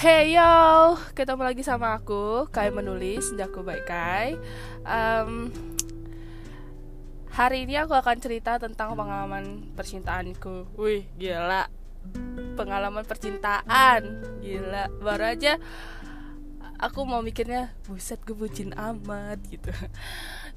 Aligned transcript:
Hey 0.00 0.32
yo, 0.32 0.96
ketemu 1.12 1.44
lagi 1.44 1.60
sama 1.60 1.92
aku 1.92 2.48
Kai 2.48 2.72
menulis, 2.72 3.36
Jaku 3.36 3.60
Baik 3.60 3.84
Kai. 3.84 4.32
Um, 4.80 5.52
Hari 7.36 7.68
ini 7.68 7.76
aku 7.76 7.92
akan 7.92 8.16
cerita 8.16 8.56
tentang 8.56 8.96
pengalaman 8.96 9.76
percintaanku. 9.76 10.72
Wih, 10.80 11.04
gila. 11.20 11.68
Pengalaman 12.56 13.04
percintaan. 13.04 14.24
Gila, 14.40 14.88
baru 15.04 15.36
aja 15.36 15.60
Aku 16.80 17.04
mau 17.04 17.20
mikirnya 17.20 17.76
Buset, 17.84 18.24
gue 18.24 18.32
bucin 18.32 18.72
amat 18.72 19.36
gitu. 19.52 19.68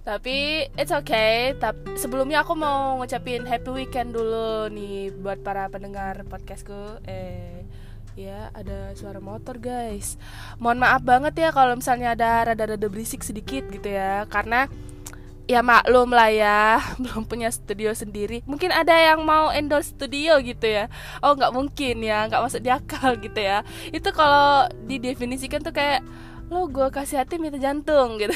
Tapi 0.07 0.71
it's 0.79 0.95
okay. 0.95 1.51
Tapi 1.59 1.99
sebelumnya 1.99 2.47
aku 2.47 2.55
mau 2.55 2.95
ngucapin 2.95 3.43
happy 3.43 3.75
weekend 3.75 4.15
dulu 4.15 4.71
nih 4.71 5.11
Buat 5.19 5.43
para 5.43 5.67
pendengar 5.67 6.23
podcastku. 6.31 7.03
Eh 7.03 7.82
ya 8.13 8.53
ada 8.53 8.93
suara 8.93 9.17
motor 9.17 9.57
guys. 9.57 10.17
Mohon 10.61 10.79
maaf 10.85 11.01
banget 11.01 11.33
ya 11.37 11.49
kalau 11.49 11.77
misalnya 11.77 12.13
ada 12.13 12.53
rada-rada 12.53 12.87
berisik 12.89 13.25
sedikit 13.25 13.65
gitu 13.69 13.89
ya. 13.89 14.25
Karena 14.29 14.69
ya 15.43 15.59
maklum 15.59 16.15
lah 16.15 16.31
ya 16.31 16.79
belum 17.01 17.27
punya 17.27 17.49
studio 17.51 17.91
sendiri. 17.91 18.45
Mungkin 18.47 18.71
ada 18.71 18.95
yang 18.95 19.25
mau 19.27 19.51
endorse 19.51 19.91
studio 19.95 20.39
gitu 20.39 20.65
ya. 20.65 20.87
Oh 21.19 21.35
nggak 21.35 21.53
mungkin 21.53 21.95
ya 22.03 22.29
nggak 22.29 22.41
masuk 22.41 22.61
di 22.63 22.69
akal 22.71 23.17
gitu 23.25 23.39
ya. 23.39 23.65
Itu 23.91 24.13
kalau 24.15 24.69
didefinisikan 24.87 25.61
tuh 25.65 25.75
kayak 25.75 26.05
lo 26.51 26.69
gue 26.69 26.85
kasih 26.93 27.23
hati 27.23 27.41
minta 27.41 27.57
jantung 27.57 28.15
gitu. 28.21 28.35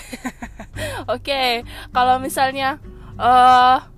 Oke 1.08 1.22
okay. 1.22 1.52
kalau 1.94 2.18
misalnya 2.18 2.82
uh, 3.18 3.97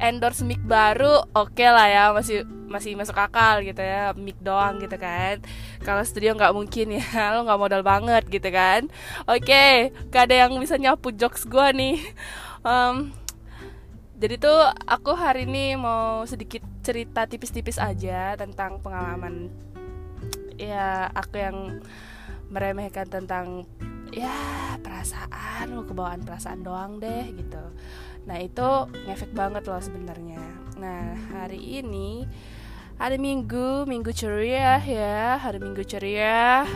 endorse 0.00 0.42
mic 0.42 0.60
baru 0.64 1.22
oke 1.34 1.54
okay 1.54 1.68
lah 1.70 1.86
ya 1.86 2.04
masih 2.10 2.46
masih 2.66 2.98
masuk 2.98 3.14
akal 3.14 3.62
gitu 3.62 3.78
ya 3.78 4.10
mic 4.18 4.38
doang 4.42 4.82
gitu 4.82 4.98
kan. 4.98 5.38
Kalau 5.82 6.02
studio 6.02 6.34
nggak 6.34 6.54
mungkin 6.54 6.98
ya 6.98 7.06
lo 7.34 7.46
nggak 7.46 7.60
modal 7.60 7.82
banget 7.86 8.26
gitu 8.26 8.48
kan. 8.50 8.90
Oke 9.30 9.46
okay, 9.46 9.72
gak 10.10 10.30
ada 10.30 10.46
yang 10.46 10.52
bisa 10.58 10.74
nyapu 10.80 11.14
jokes 11.14 11.46
gue 11.46 11.68
nih. 11.74 11.98
Um, 12.64 13.12
jadi 14.18 14.40
tuh 14.40 14.60
aku 14.88 15.12
hari 15.18 15.44
ini 15.44 15.76
mau 15.76 16.24
sedikit 16.24 16.62
cerita 16.80 17.26
tipis-tipis 17.26 17.76
aja 17.82 18.38
tentang 18.38 18.78
pengalaman 18.80 19.50
ya 20.54 21.10
aku 21.10 21.34
yang 21.42 21.82
meremehkan 22.48 23.10
tentang 23.10 23.66
ya 24.14 24.30
perasaan 24.78 25.74
kebawaan 25.84 26.22
perasaan 26.22 26.62
doang 26.62 27.02
deh 27.02 27.34
gitu 27.34 27.64
nah 28.24 28.40
itu 28.40 28.68
ngefek 29.04 29.36
banget 29.36 29.68
loh 29.68 29.80
sebenarnya 29.80 30.40
nah 30.80 31.12
hari 31.32 31.84
ini 31.84 32.24
hari 32.98 33.18
Minggu, 33.18 33.86
Minggu 33.86 34.14
ceria 34.14 34.78
ya, 34.82 35.38
hari 35.38 35.58
Minggu 35.58 35.82
ceria. 35.86 36.66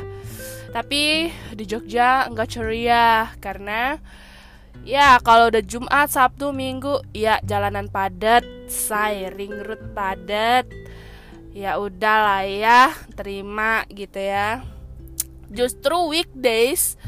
Tapi 0.69 1.33
di 1.57 1.65
Jogja 1.65 2.29
enggak 2.29 2.53
ceria 2.53 3.33
karena 3.41 3.97
ya 4.85 5.17
kalau 5.25 5.49
udah 5.49 5.65
Jumat, 5.65 6.13
Sabtu, 6.13 6.53
Minggu 6.53 7.01
ya 7.17 7.41
jalanan 7.47 7.89
padat, 7.89 8.45
say 8.69 9.31
ring 9.33 9.55
road 9.65 9.95
padat. 9.97 10.69
Ya 11.57 11.81
udahlah 11.81 12.45
ya, 12.47 12.93
terima 13.19 13.83
gitu 13.91 14.21
ya. 14.21 14.62
Justru 15.49 16.12
weekdays 16.12 17.01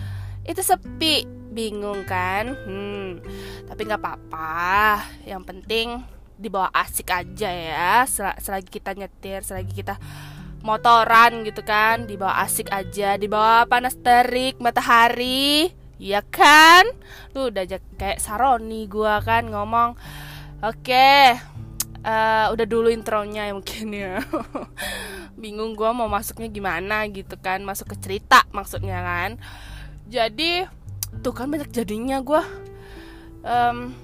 itu 0.49 0.59
sepi, 0.65 1.29
bingung 1.51 2.07
kan? 2.07 2.55
Hmm, 2.65 3.21
tapi 3.67 3.85
nggak 3.85 4.01
apa-apa. 4.01 5.03
Yang 5.27 5.43
penting 5.45 5.89
dibawa 6.41 6.73
asik 6.73 7.13
aja 7.13 7.51
ya. 7.51 8.07
Selagi 8.41 8.71
kita 8.71 8.97
nyetir 8.97 9.45
selagi 9.45 9.75
kita 9.75 10.01
motoran 10.61 11.41
gitu 11.45 11.61
kan 11.65 12.09
dibawa 12.09 12.41
asik 12.47 12.73
aja. 12.73 13.21
Dibawa 13.21 13.67
panas 13.69 13.99
terik 13.99 14.57
matahari. 14.63 15.75
Ya 16.01 16.25
kan? 16.25 16.89
Tuh 17.37 17.53
udah 17.53 17.69
aja 17.69 17.77
kayak 18.01 18.25
Saroni 18.25 18.89
gua 18.89 19.21
kan 19.21 19.53
ngomong. 19.53 20.01
Oke. 20.65 20.89
Okay, 20.89 21.37
uh, 22.09 22.49
udah 22.57 22.65
dulu 22.65 22.89
intronya 22.89 23.45
ya 23.49 23.53
mungkin 23.53 23.87
ya. 23.93 24.17
Bingung 25.43 25.77
gua 25.77 25.93
mau 25.93 26.09
masuknya 26.09 26.49
gimana 26.49 27.05
gitu 27.13 27.37
kan. 27.37 27.61
Masuk 27.61 27.93
ke 27.93 27.97
cerita 28.01 28.49
maksudnya 28.49 29.05
kan. 29.05 29.31
Jadi 30.09 30.65
tuh 31.21 31.33
kan 31.37 31.49
banyak 31.49 31.71
jadinya 31.73 32.21
gua. 32.25 32.45
Um, 33.41 33.97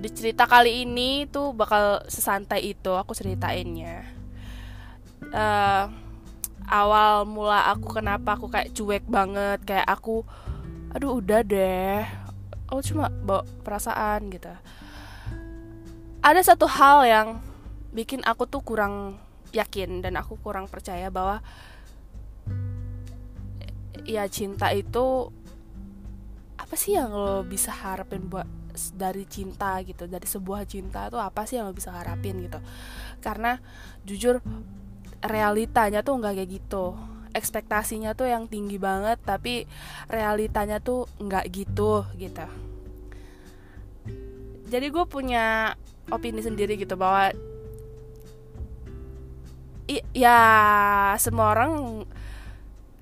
di 0.00 0.08
cerita 0.08 0.48
kali 0.48 0.86
ini 0.86 1.28
tuh 1.28 1.52
bakal 1.52 2.00
sesantai 2.08 2.72
itu 2.72 2.92
aku 2.94 3.12
ceritainnya. 3.12 4.06
Uh, 5.30 5.86
awal 6.70 7.28
mula 7.28 7.68
aku 7.68 8.00
kenapa 8.00 8.38
aku 8.38 8.48
kayak 8.48 8.72
cuek 8.72 9.04
banget 9.10 9.60
kayak 9.66 9.84
aku 9.84 10.24
aduh 10.94 11.20
udah 11.20 11.42
deh. 11.44 12.02
Oh 12.70 12.80
cuma 12.80 13.10
bawa 13.10 13.42
perasaan 13.66 14.30
gitu. 14.30 14.50
Ada 16.22 16.54
satu 16.54 16.64
hal 16.70 17.04
yang 17.04 17.28
bikin 17.90 18.22
aku 18.22 18.46
tuh 18.46 18.62
kurang 18.62 19.18
yakin 19.50 20.00
dan 20.00 20.14
aku 20.14 20.38
kurang 20.38 20.70
percaya 20.70 21.10
bahwa 21.10 21.42
ya 24.06 24.24
cinta 24.30 24.70
itu 24.70 25.34
apa 26.60 26.74
sih 26.76 26.94
yang 26.94 27.10
lo 27.10 27.40
bisa 27.42 27.72
harapin 27.72 28.28
buat 28.28 28.46
dari 28.94 29.26
cinta 29.26 29.80
gitu 29.82 30.06
dari 30.06 30.24
sebuah 30.28 30.62
cinta 30.68 31.10
tuh 31.10 31.18
apa 31.18 31.48
sih 31.48 31.58
yang 31.58 31.68
lo 31.68 31.74
bisa 31.74 31.90
harapin 31.90 32.38
gitu? 32.44 32.60
Karena 33.24 33.56
jujur 34.04 34.44
realitanya 35.24 36.04
tuh 36.04 36.20
nggak 36.20 36.34
kayak 36.36 36.50
gitu. 36.50 36.96
Ekspektasinya 37.30 38.12
tuh 38.18 38.28
yang 38.28 38.50
tinggi 38.50 38.76
banget 38.76 39.22
tapi 39.22 39.64
realitanya 40.10 40.82
tuh 40.82 41.08
nggak 41.18 41.44
gitu 41.50 42.04
gitu. 42.18 42.46
Jadi 44.70 44.86
gue 44.86 45.04
punya 45.10 45.74
opini 46.14 46.42
sendiri 46.42 46.78
gitu 46.78 46.94
bahwa 46.94 47.34
ya 50.14 50.38
semua 51.18 51.50
orang 51.58 52.06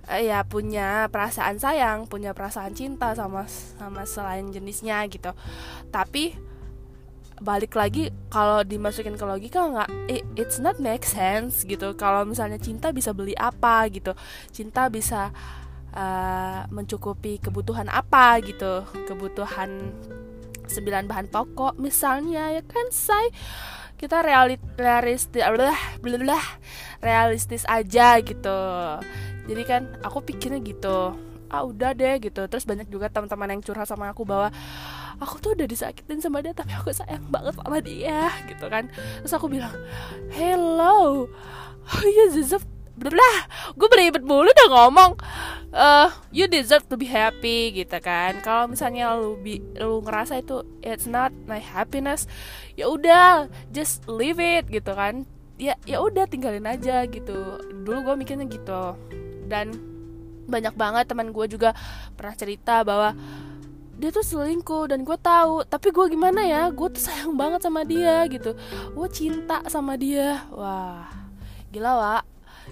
ya 0.09 0.41
punya 0.49 1.13
perasaan 1.13 1.61
sayang, 1.61 2.09
punya 2.09 2.33
perasaan 2.33 2.73
cinta 2.73 3.13
sama 3.13 3.45
sama 3.49 4.09
selain 4.09 4.49
jenisnya 4.49 5.05
gitu. 5.13 5.37
Tapi 5.93 6.33
balik 7.39 7.79
lagi 7.79 8.11
kalau 8.35 8.67
dimasukin 8.67 9.15
ke 9.15 9.23
logika 9.23 9.63
nggak 9.63 9.91
it, 10.11 10.25
it's 10.35 10.59
not 10.59 10.81
make 10.81 11.05
sense 11.05 11.63
gitu. 11.69 11.93
Kalau 11.95 12.25
misalnya 12.25 12.57
cinta 12.57 12.89
bisa 12.91 13.13
beli 13.13 13.37
apa 13.37 13.85
gitu? 13.93 14.17
Cinta 14.49 14.89
bisa 14.89 15.29
uh, 15.93 16.65
mencukupi 16.73 17.39
kebutuhan 17.45 17.93
apa 17.93 18.41
gitu? 18.41 18.89
Kebutuhan 19.05 19.93
sembilan 20.69 21.05
bahan 21.05 21.29
pokok 21.29 21.77
misalnya 21.77 22.57
ya 22.57 22.63
kan 22.65 22.89
say? 22.89 23.29
Kita 23.99 24.23
realit 24.23 24.63
realistis 24.79 25.43
blah, 25.43 26.47
realistis 27.03 27.67
aja 27.67 28.23
gitu 28.23 28.59
jadi 29.49 29.63
kan 29.65 29.83
aku 30.05 30.21
pikirnya 30.21 30.61
gitu 30.61 31.17
ah 31.49 31.65
udah 31.65 31.97
deh 31.97 32.21
gitu. 32.21 32.45
Terus 32.47 32.69
banyak 32.69 32.89
juga 32.93 33.09
teman-teman 33.09 33.57
yang 33.57 33.63
curhat 33.65 33.89
sama 33.89 34.13
aku 34.13 34.23
bahwa 34.29 34.53
aku 35.19 35.41
tuh 35.41 35.57
udah 35.57 35.67
disakitin 35.67 36.21
sama 36.21 36.45
dia 36.45 36.53
tapi 36.53 36.77
aku 36.77 36.93
sayang 36.93 37.25
banget 37.33 37.57
sama 37.57 37.81
dia 37.81 38.29
gitu 38.47 38.69
kan. 38.69 38.93
Terus 39.25 39.33
aku 39.35 39.49
bilang 39.49 39.73
hello 40.33 41.27
oh, 41.89 42.05
you 42.05 42.31
deserve 42.31 42.65
blah 42.99 43.39
gue 43.79 43.89
beribet 43.89 44.23
mulu 44.23 44.51
udah 44.51 44.69
ngomong. 44.71 45.13
Uh, 45.69 46.09
you 46.33 46.49
deserve 46.49 46.85
to 46.89 46.97
be 46.97 47.09
happy 47.09 47.73
gitu 47.73 47.97
kan. 48.01 48.41
Kalau 48.45 48.69
misalnya 48.69 49.17
lu 49.17 49.41
bi 49.41 49.61
lu 49.81 50.05
ngerasa 50.05 50.41
itu 50.45 50.65
it's 50.85 51.09
not 51.09 51.33
my 51.45 51.61
happiness 51.61 52.29
ya 52.77 52.89
udah 52.89 53.49
just 53.73 54.05
leave 54.05 54.41
it 54.41 54.69
gitu 54.69 54.93
kan. 54.93 55.25
Ya 55.59 55.75
ya 55.89 56.05
udah 56.05 56.29
tinggalin 56.29 56.69
aja 56.69 57.09
gitu. 57.09 57.63
Dulu 57.85 58.13
gue 58.13 58.15
mikirnya 58.21 58.47
gitu 58.47 58.95
dan 59.49 59.73
banyak 60.49 60.73
banget 60.77 61.05
teman 61.09 61.33
gue 61.33 61.47
juga 61.49 61.77
pernah 62.17 62.37
cerita 62.37 62.81
bahwa 62.85 63.13
dia 63.99 64.15
tuh 64.15 64.23
selingkuh 64.23 64.89
dan 64.89 65.03
gue 65.03 65.19
tahu 65.19 65.67
tapi 65.67 65.91
gue 65.91 66.07
gimana 66.09 66.47
ya? 66.47 66.71
Gue 66.71 66.89
tuh 66.89 67.03
sayang 67.03 67.35
banget 67.35 67.67
sama 67.67 67.83
dia 67.83 68.23
gitu. 68.31 68.55
Gue 68.95 69.09
cinta 69.11 69.61
sama 69.67 69.99
dia. 69.99 70.47
Wah 70.55 71.09
gila 71.69 71.93
wa 72.01 72.19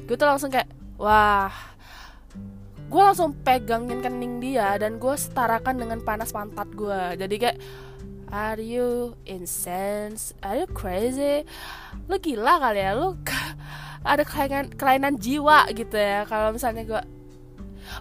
gue 0.09 0.17
tuh 0.17 0.29
langsung 0.29 0.49
kayak 0.49 0.71
wah. 0.97 1.53
Gue 2.87 3.03
langsung 3.03 3.35
pegangin 3.43 3.99
kening 3.99 4.39
dia 4.39 4.79
dan 4.79 5.03
gue 5.03 5.15
setarakan 5.19 5.83
dengan 5.83 5.99
panas 6.07 6.31
pantat 6.31 6.71
gue 6.71 7.19
jadi 7.19 7.35
kayak 7.35 7.59
are 8.33 8.61
you 8.61 9.15
insane? 9.27 10.19
Are 10.43 10.59
you 10.59 10.69
crazy? 10.71 11.47
Lo 12.11 12.19
gila 12.19 12.59
kali 12.59 12.83
ya 12.83 12.93
lo 12.95 13.19
ada 14.07 14.23
kelainan 14.23 14.71
kelainan 14.75 15.15
jiwa 15.19 15.67
gitu 15.75 15.95
ya. 15.99 16.27
Kalau 16.27 16.55
misalnya 16.55 16.83
gue 16.87 17.03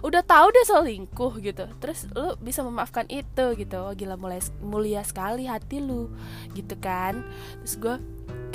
udah 0.02 0.22
tahu 0.26 0.50
dia 0.50 0.66
selingkuh 0.66 1.32
gitu 1.46 1.62
terus 1.78 2.10
lu 2.10 2.34
bisa 2.42 2.62
memaafkan 2.66 3.06
itu 3.10 3.54
gitu. 3.54 3.78
Oh, 3.82 3.94
gila 3.94 4.18
mulai 4.18 4.42
mulia 4.62 5.02
sekali 5.06 5.46
hati 5.46 5.82
lu 5.82 6.10
gitu 6.54 6.74
kan. 6.78 7.22
Terus 7.62 7.74
gue 7.78 7.96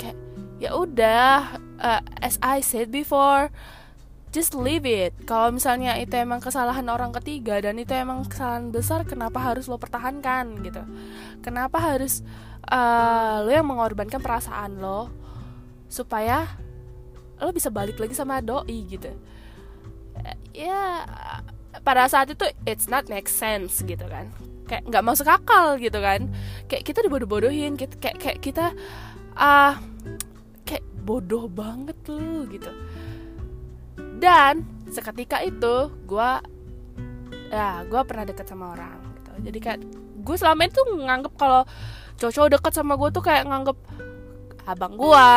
kayak 0.00 0.18
ya 0.62 0.70
udah 0.78 1.58
uh, 1.82 2.02
as 2.22 2.38
I 2.38 2.62
said 2.62 2.94
before 2.94 3.50
just 4.32 4.56
leave 4.56 4.88
it. 4.88 5.12
Kalau 5.28 5.52
misalnya 5.52 6.00
itu 6.00 6.16
emang 6.16 6.40
kesalahan 6.40 6.88
orang 6.88 7.12
ketiga 7.20 7.60
dan 7.60 7.76
itu 7.76 7.92
emang 7.92 8.24
kesalahan 8.24 8.72
besar 8.72 9.04
kenapa 9.04 9.38
harus 9.38 9.68
lo 9.68 9.76
pertahankan 9.76 10.64
gitu? 10.64 10.82
Kenapa 11.44 11.76
harus 11.78 12.24
uh, 12.66 13.44
lo 13.44 13.52
yang 13.52 13.68
mengorbankan 13.68 14.24
perasaan 14.24 14.80
lo 14.80 15.12
supaya 15.92 16.48
lo 17.36 17.52
bisa 17.52 17.68
balik 17.68 18.00
lagi 18.00 18.16
sama 18.16 18.40
doi 18.40 18.88
gitu? 18.88 19.12
Ya 20.56 21.04
pada 21.84 22.08
saat 22.08 22.32
itu 22.32 22.48
it's 22.64 22.88
not 22.88 23.12
make 23.12 23.28
sense 23.28 23.84
gitu 23.84 24.08
kan? 24.08 24.32
Kayak 24.64 24.88
nggak 24.88 25.04
masuk 25.04 25.28
akal 25.28 25.76
gitu 25.76 26.00
kan? 26.00 26.32
Kayak 26.72 26.88
kita 26.88 27.04
dibodoh-bodohin 27.04 27.76
kayak 27.76 28.16
kayak, 28.16 28.40
kita 28.40 28.72
ah 29.36 29.76
uh, 29.76 29.80
kayak 30.64 30.84
bodoh 31.04 31.52
banget 31.52 31.96
lu 32.08 32.48
gitu 32.48 32.72
dan 34.22 34.62
seketika 34.86 35.42
itu 35.42 35.90
gue 36.06 36.30
ya 37.50 37.82
gue 37.82 38.00
pernah 38.06 38.22
deket 38.22 38.46
sama 38.46 38.78
orang 38.78 39.02
gitu. 39.18 39.32
Jadi 39.50 39.58
kayak 39.58 39.80
gue 40.22 40.36
selama 40.38 40.62
itu 40.70 40.80
nganggep 40.86 41.34
kalau 41.34 41.66
cowok 42.22 42.54
deket 42.54 42.72
sama 42.78 42.94
gue 42.94 43.10
tuh 43.10 43.24
kayak 43.26 43.50
nganggep 43.50 43.74
abang 44.62 44.94
gue 44.94 45.30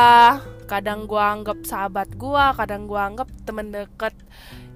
kadang 0.69 1.09
gue 1.09 1.17
anggap 1.17 1.57
sahabat 1.65 2.13
gue 2.13 2.45
kadang 2.61 2.85
gue 2.85 2.99
anggap 3.01 3.25
temen 3.41 3.73
deket 3.73 4.13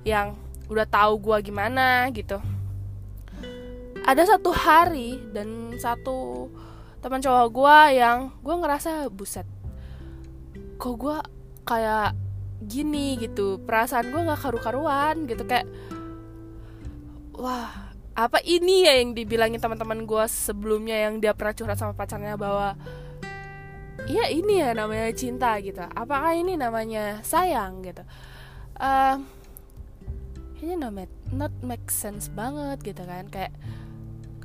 yang 0.02 0.34
udah 0.74 0.90
tahu 0.90 1.22
gue 1.22 1.38
gimana 1.46 2.10
gitu. 2.10 2.42
Ada 4.10 4.38
satu 4.38 4.50
hari 4.50 5.22
dan 5.30 5.78
satu 5.78 6.50
teman 6.98 7.22
cowok 7.22 7.48
gue 7.54 7.78
yang 8.02 8.34
gue 8.42 8.56
ngerasa 8.58 9.06
buset. 9.14 9.46
Kok 10.82 10.96
gue 10.98 11.18
kayak 11.62 12.18
gini 12.60 13.16
gitu 13.16 13.64
perasaan 13.64 14.12
gue 14.12 14.20
nggak 14.20 14.42
karu-karuan 14.44 15.24
gitu 15.28 15.48
kayak 15.48 15.68
wah 17.40 17.90
apa 18.20 18.44
ini 18.44 18.84
ya 18.84 19.00
yang 19.00 19.16
dibilangin 19.16 19.64
teman-teman 19.64 20.04
gue 20.04 20.26
sebelumnya 20.28 21.08
yang 21.08 21.24
dia 21.24 21.32
pernah 21.32 21.56
curhat 21.56 21.80
sama 21.80 21.96
pacarnya 21.96 22.36
bahwa 22.36 22.76
ya 24.12 24.28
ini 24.28 24.60
ya 24.60 24.76
namanya 24.76 25.08
cinta 25.16 25.56
gitu 25.64 25.80
apakah 25.80 26.36
ini 26.36 26.60
namanya 26.60 27.24
sayang? 27.24 27.80
Gitu. 27.80 28.04
Uh, 28.76 29.24
ini 30.60 30.76
not 30.76 30.92
make, 30.92 31.16
not 31.32 31.56
make 31.64 31.88
sense 31.88 32.28
banget 32.28 32.84
gitu 32.84 33.08
kan 33.08 33.32
kayak 33.32 33.56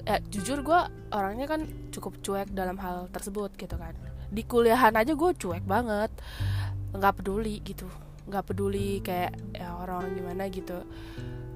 ya 0.06 0.22
jujur 0.30 0.62
gue 0.62 0.80
orangnya 1.10 1.50
kan 1.50 1.66
cukup 1.90 2.22
cuek 2.22 2.54
dalam 2.54 2.78
hal 2.78 3.10
tersebut 3.10 3.58
gitu 3.58 3.74
kan. 3.74 3.98
Di 4.30 4.46
kuliahan 4.46 4.94
aja 4.94 5.18
gue 5.18 5.30
cuek 5.34 5.66
banget 5.66 6.14
nggak 6.94 7.14
peduli 7.18 7.58
gitu 7.66 7.90
nggak 8.24 8.44
peduli 8.48 9.04
kayak 9.04 9.36
ya 9.52 9.76
orang-orang 9.76 10.12
gimana 10.16 10.42
gitu. 10.48 10.78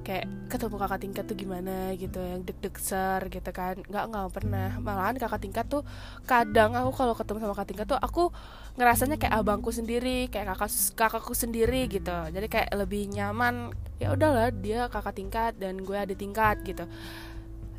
Kayak 0.09 0.25
ketemu 0.49 0.77
kakak 0.81 1.01
tingkat 1.05 1.25
tuh 1.29 1.37
gimana 1.37 1.93
gitu 1.93 2.17
yang 2.17 2.41
deg-deg 2.41 2.73
ser 2.81 3.29
gitu 3.29 3.51
kan. 3.53 3.77
Nggak 3.85 4.05
nggak 4.09 4.27
pernah. 4.33 4.69
Malahan 4.81 5.21
kakak 5.21 5.45
tingkat 5.45 5.69
tuh 5.69 5.85
kadang 6.25 6.73
aku 6.73 6.97
kalau 6.97 7.13
ketemu 7.13 7.39
sama 7.45 7.53
kakak 7.53 7.69
tingkat 7.77 7.87
tuh 7.93 8.01
aku 8.01 8.33
ngerasanya 8.81 9.21
kayak 9.21 9.37
abangku 9.37 9.69
sendiri 9.69 10.33
kayak 10.33 10.57
kakak 10.57 10.73
kakakku 10.97 11.37
sendiri 11.37 11.93
gitu. 11.93 12.17
Jadi 12.33 12.47
kayak 12.49 12.73
lebih 12.73 13.13
nyaman 13.13 13.77
ya 14.01 14.17
udahlah 14.17 14.49
dia 14.49 14.89
kakak 14.89 15.13
tingkat 15.13 15.53
dan 15.61 15.85
gue 15.85 15.99
ada 15.99 16.15
tingkat 16.17 16.65
gitu. 16.65 16.89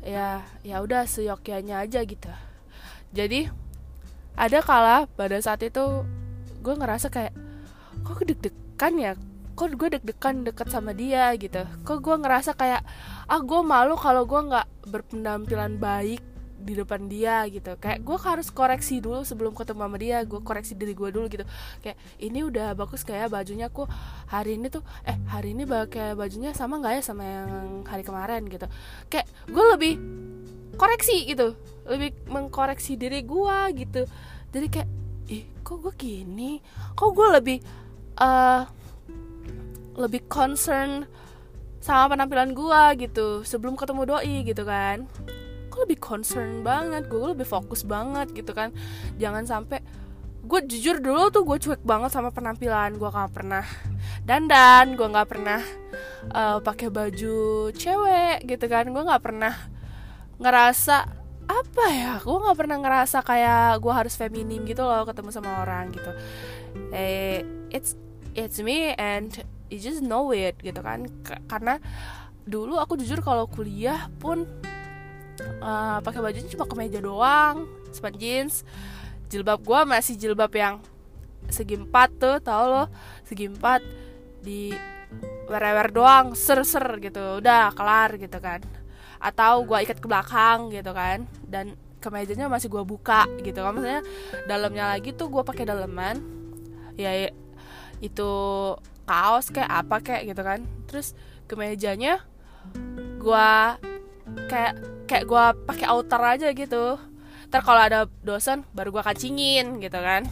Ya 0.06 0.46
ya 0.62 0.78
udah 0.86 1.10
seyogyanya 1.10 1.82
aja 1.82 2.06
gitu. 2.06 2.30
Jadi 3.10 3.50
ada 4.38 4.62
kala 4.62 5.10
pada 5.18 5.34
saat 5.42 5.66
itu 5.66 6.06
gue 6.62 6.74
ngerasa 6.78 7.10
kayak 7.10 7.34
kok 8.06 8.22
deg-deg 8.22 8.54
deg-degan 8.80 8.96
ya 8.96 9.12
kok 9.60 9.76
gue 9.76 9.88
deg-degan 9.92 10.40
deket 10.40 10.72
sama 10.72 10.96
dia 10.96 11.36
gitu. 11.36 11.60
Kok 11.84 12.00
gue 12.00 12.16
ngerasa 12.16 12.56
kayak 12.56 12.80
ah 13.28 13.40
gue 13.44 13.60
malu 13.60 13.92
kalau 13.92 14.24
gue 14.24 14.40
nggak 14.40 14.88
berpenampilan 14.88 15.76
baik 15.76 16.24
di 16.56 16.72
depan 16.72 17.04
dia 17.04 17.44
gitu. 17.52 17.76
Kayak 17.76 18.00
gue 18.00 18.16
harus 18.16 18.48
koreksi 18.48 19.04
dulu 19.04 19.20
sebelum 19.20 19.52
ketemu 19.52 19.84
sama 19.84 19.96
dia 20.00 20.24
gue 20.24 20.40
koreksi 20.40 20.72
diri 20.72 20.96
gue 20.96 21.12
dulu 21.12 21.28
gitu. 21.28 21.44
Kayak 21.84 22.00
ini 22.24 22.40
udah 22.40 22.72
bagus 22.72 23.04
kayak 23.04 23.28
bajunya 23.28 23.68
aku 23.68 23.84
hari 24.32 24.56
ini 24.56 24.72
tuh 24.72 24.80
eh 25.04 25.20
hari 25.28 25.52
ini 25.52 25.68
kayak 25.68 26.16
bajunya 26.16 26.56
sama 26.56 26.80
nggak 26.80 26.92
ya 26.96 27.02
sama 27.04 27.28
yang 27.28 27.84
hari 27.84 28.00
kemarin? 28.00 28.48
gitu. 28.48 28.64
Kayak 29.12 29.28
gue 29.44 29.64
lebih 29.76 29.92
koreksi 30.80 31.28
gitu 31.28 31.52
lebih 31.84 32.16
mengkoreksi 32.32 32.96
diri 32.96 33.28
gue 33.28 33.58
gitu. 33.76 34.08
Jadi 34.48 34.66
kayak 34.72 34.88
ih 35.28 35.44
kok 35.60 35.84
gue 35.84 35.92
gini? 36.00 36.64
Kok 36.96 37.10
gue 37.12 37.28
lebih 37.36 37.58
uh, 38.20 38.68
lebih 39.96 40.28
concern 40.30 41.08
sama 41.80 42.12
penampilan 42.12 42.52
gue 42.52 43.08
gitu 43.08 43.40
sebelum 43.42 43.74
ketemu 43.74 44.02
doi 44.04 44.36
gitu 44.44 44.62
kan. 44.68 45.08
Gue 45.72 45.80
lebih 45.88 45.98
concern 45.98 46.60
banget 46.60 47.08
gue 47.08 47.20
lebih 47.32 47.48
fokus 47.48 47.82
banget 47.88 48.30
gitu 48.36 48.52
kan. 48.52 48.70
Jangan 49.16 49.48
sampai 49.48 49.80
gue 50.40 50.60
jujur 50.68 51.00
dulu 51.00 51.28
tuh 51.32 51.44
gue 51.44 51.56
cuek 51.60 51.82
banget 51.84 52.12
sama 52.16 52.32
penampilan 52.32 52.96
gue 52.96 53.10
gak 53.12 53.32
pernah 53.32 53.64
dandan 54.24 54.96
gue 54.96 55.04
nggak 55.04 55.28
pernah 55.28 55.60
uh, 56.32 56.58
pakai 56.64 56.88
baju 56.92 57.72
cewek 57.72 58.44
gitu 58.44 58.66
kan. 58.68 58.92
Gue 58.92 59.02
nggak 59.04 59.24
pernah 59.24 59.54
ngerasa 60.40 60.96
apa 61.50 61.84
ya 61.90 62.14
gue 62.22 62.36
nggak 62.38 62.58
pernah 62.62 62.78
ngerasa 62.78 63.26
kayak 63.26 63.82
gue 63.82 63.92
harus 63.92 64.14
feminim 64.14 64.62
gitu 64.68 64.84
loh 64.84 65.02
ketemu 65.08 65.32
sama 65.32 65.64
orang 65.64 65.90
gitu. 65.96 66.12
Eh 66.92 67.42
it's 67.72 67.96
it's 68.34 68.58
me 68.62 68.94
and 68.94 69.42
you 69.70 69.78
just 69.78 70.02
know 70.02 70.30
it 70.34 70.58
gitu 70.60 70.78
kan. 70.82 71.06
K 71.22 71.38
karena 71.46 71.78
dulu 72.46 72.80
aku 72.80 72.98
jujur 72.98 73.22
kalau 73.22 73.46
kuliah 73.46 74.10
pun 74.18 74.48
uh, 75.62 75.98
pakai 76.02 76.20
bajunya 76.20 76.50
cuma 76.50 76.66
kemeja 76.66 76.98
doang 76.98 77.68
span 77.94 78.14
jeans. 78.18 78.66
Jilbab 79.30 79.62
gue 79.62 79.80
masih 79.86 80.18
jilbab 80.18 80.50
yang 80.58 80.82
segi 81.46 81.78
empat 81.78 82.10
tuh 82.18 82.36
tau 82.42 82.66
lo? 82.66 82.84
Segi 83.22 83.46
empat 83.46 83.82
di 84.42 84.74
wear 85.46 85.90
doang 85.90 86.34
ser 86.34 86.66
ser 86.66 86.98
gitu. 86.98 87.38
Udah 87.38 87.70
kelar 87.74 88.18
gitu 88.18 88.38
kan. 88.42 88.58
Atau 89.22 89.62
gue 89.62 89.78
ikat 89.86 90.02
ke 90.02 90.06
belakang 90.10 90.74
gitu 90.74 90.90
kan. 90.90 91.30
Dan 91.46 91.78
kemejanya 92.02 92.50
masih 92.50 92.66
gue 92.66 92.82
buka 92.82 93.30
gitu 93.46 93.62
kan. 93.62 93.70
Maksudnya 93.78 94.02
dalamnya 94.50 94.98
lagi 94.98 95.14
tuh 95.14 95.30
gue 95.30 95.42
pakai 95.46 95.62
daleman 95.62 96.18
ya 96.98 97.30
itu 98.00 98.32
kaos 99.04 99.52
kayak 99.52 99.70
apa 99.70 99.96
kayak 100.00 100.22
gitu 100.32 100.42
kan. 100.42 100.60
Terus 100.88 101.12
kemejanya 101.46 102.24
gue 103.20 103.50
kayak 104.48 104.74
kayak 105.06 105.24
gue 105.28 105.44
pakai 105.68 105.86
outer 105.88 106.22
aja 106.22 106.48
gitu. 106.52 106.96
Ntar 107.50 107.60
kalau 107.66 107.82
ada 107.82 108.06
dosen 108.24 108.64
baru 108.72 108.94
gue 108.94 109.02
kancingin 109.04 109.78
gitu 109.78 109.98
kan. 110.00 110.24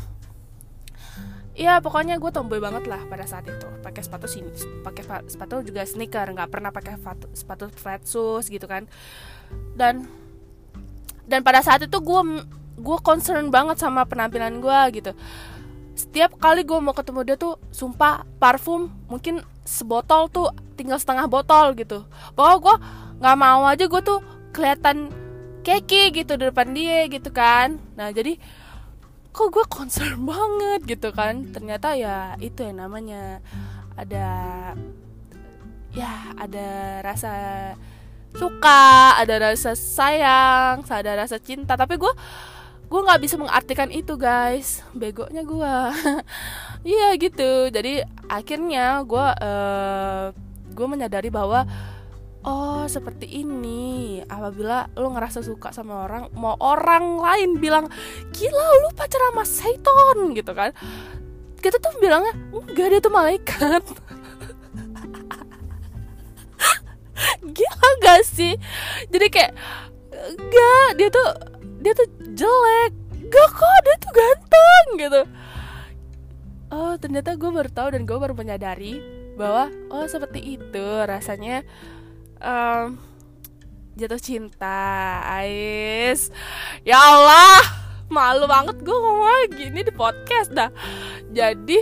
Iya 1.59 1.83
pokoknya 1.83 2.23
gue 2.23 2.31
tomboy 2.31 2.63
banget 2.63 2.87
lah 2.87 3.03
pada 3.11 3.27
saat 3.27 3.45
itu. 3.51 3.67
Pakai 3.83 4.03
sepatu 4.03 4.31
sini 4.31 4.51
pakai 4.87 5.27
sepatu 5.27 5.61
juga 5.67 5.83
sneaker. 5.83 6.31
Nggak 6.31 6.51
pernah 6.51 6.71
pakai 6.71 6.95
sepatu 7.35 7.67
flat 7.75 8.07
shoes 8.07 8.47
gitu 8.47 8.71
kan. 8.71 8.87
Dan 9.75 10.07
dan 11.29 11.45
pada 11.45 11.61
saat 11.61 11.83
itu 11.85 11.99
gue 11.99 12.23
gue 12.79 12.99
concern 13.03 13.51
banget 13.51 13.83
sama 13.83 14.07
penampilan 14.07 14.63
gue 14.63 15.03
gitu 15.03 15.13
setiap 15.99 16.38
kali 16.38 16.62
gue 16.62 16.78
mau 16.78 16.95
ketemu 16.95 17.21
dia 17.26 17.37
tuh 17.37 17.59
sumpah 17.75 18.23
parfum 18.38 18.87
mungkin 19.11 19.43
sebotol 19.67 20.31
tuh 20.31 20.55
tinggal 20.78 20.95
setengah 21.02 21.26
botol 21.26 21.75
gitu. 21.75 22.07
Pokoknya 22.38 22.59
gue 22.62 22.76
nggak 23.19 23.37
mau 23.37 23.67
aja 23.67 23.85
gue 23.90 24.02
tuh 24.07 24.23
kelihatan 24.55 25.11
keki 25.67 26.23
gitu 26.23 26.38
di 26.38 26.47
depan 26.47 26.71
dia 26.71 27.11
gitu 27.11 27.35
kan. 27.35 27.83
Nah 27.99 28.14
jadi 28.14 28.38
kok 29.35 29.50
gue 29.50 29.64
concern 29.67 30.23
banget 30.31 30.87
gitu 30.87 31.11
kan. 31.11 31.50
Ternyata 31.50 31.99
ya 31.99 32.38
itu 32.38 32.62
yang 32.62 32.78
namanya 32.78 33.43
ada 33.99 34.26
ya 35.90 36.31
ada 36.38 37.02
rasa 37.02 37.33
suka 38.38 39.19
ada 39.19 39.50
rasa 39.50 39.75
sayang 39.75 40.87
ada 40.87 41.26
rasa 41.26 41.43
cinta. 41.43 41.75
Tapi 41.75 41.99
gue 41.99 42.12
gue 42.88 43.00
nggak 43.04 43.21
bisa 43.21 43.37
mengartikan 43.37 43.92
itu 43.92 44.16
guys. 44.16 44.80
Begonya 44.97 45.45
gue 45.45 45.75
iya 46.97 47.12
gitu. 47.21 47.68
Jadi 47.68 48.00
akhirnya 48.33 49.04
gue 49.04 49.26
uh, 49.45 50.33
gue 50.73 50.87
menyadari 50.88 51.28
bahwa 51.28 51.68
oh 52.49 52.88
seperti 52.88 53.28
ini. 53.28 54.25
Apabila 54.25 54.88
lo 54.97 55.12
ngerasa 55.12 55.45
suka 55.45 55.68
sama 55.71 56.09
orang 56.09 56.33
mau 56.33 56.57
orang 56.64 57.21
lain 57.21 57.61
bilang 57.61 57.92
gila 58.33 58.66
lu 58.85 58.88
pacaran 58.97 59.37
sama 59.37 59.45
Satan 59.45 60.33
gitu 60.33 60.52
kan. 60.57 60.73
Kita 61.61 61.76
tuh 61.76 61.92
bilangnya 62.00 62.33
enggak 62.57 62.88
dia 62.88 63.00
tuh 63.04 63.12
malaikat. 63.12 63.85
Gila 67.59 67.88
gak 67.99 68.23
sih? 68.23 68.54
Jadi 69.11 69.26
kayak 69.26 69.52
enggak 70.38 70.88
dia 70.95 71.09
tuh 71.11 71.58
dia 71.88 71.97
tuh 71.97 72.09
jelek. 72.37 72.92
Gak 73.33 73.49
kok 73.57 73.78
dia 73.80 73.97
tuh 73.97 74.12
ganteng 74.12 74.87
gitu. 75.00 75.23
Oh 76.68 76.92
ternyata 77.00 77.33
gue 77.33 77.49
baru 77.49 77.71
tahu 77.73 77.88
dan 77.97 78.04
gue 78.04 78.12
baru 78.21 78.37
menyadari 78.37 79.00
bahwa 79.40 79.73
oh 79.88 80.04
seperti 80.04 80.61
itu 80.61 80.87
rasanya 81.09 81.64
um, 82.45 83.00
jatuh 83.97 84.21
cinta 84.21 85.25
Ais. 85.25 86.28
Ya 86.85 87.00
Allah 87.00 87.64
malu 88.12 88.45
banget 88.45 88.85
gue 88.85 88.92
ngomong 88.92 89.49
gini 89.57 89.80
di 89.80 89.92
podcast 89.97 90.52
dah. 90.52 90.68
Jadi 91.33 91.80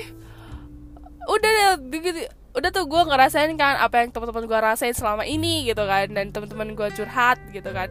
udah 1.26 1.50
deh 1.50 2.30
udah 2.54 2.70
tuh 2.70 2.86
gue 2.86 3.02
ngerasain 3.10 3.50
kan 3.58 3.82
apa 3.82 4.06
yang 4.06 4.14
teman-teman 4.14 4.46
gue 4.46 4.58
rasain 4.62 4.94
selama 4.94 5.26
ini 5.26 5.66
gitu 5.66 5.82
kan. 5.82 6.06
Dan 6.14 6.30
teman-teman 6.30 6.78
gue 6.78 6.94
curhat 6.94 7.42
gitu 7.50 7.74
kan. 7.74 7.90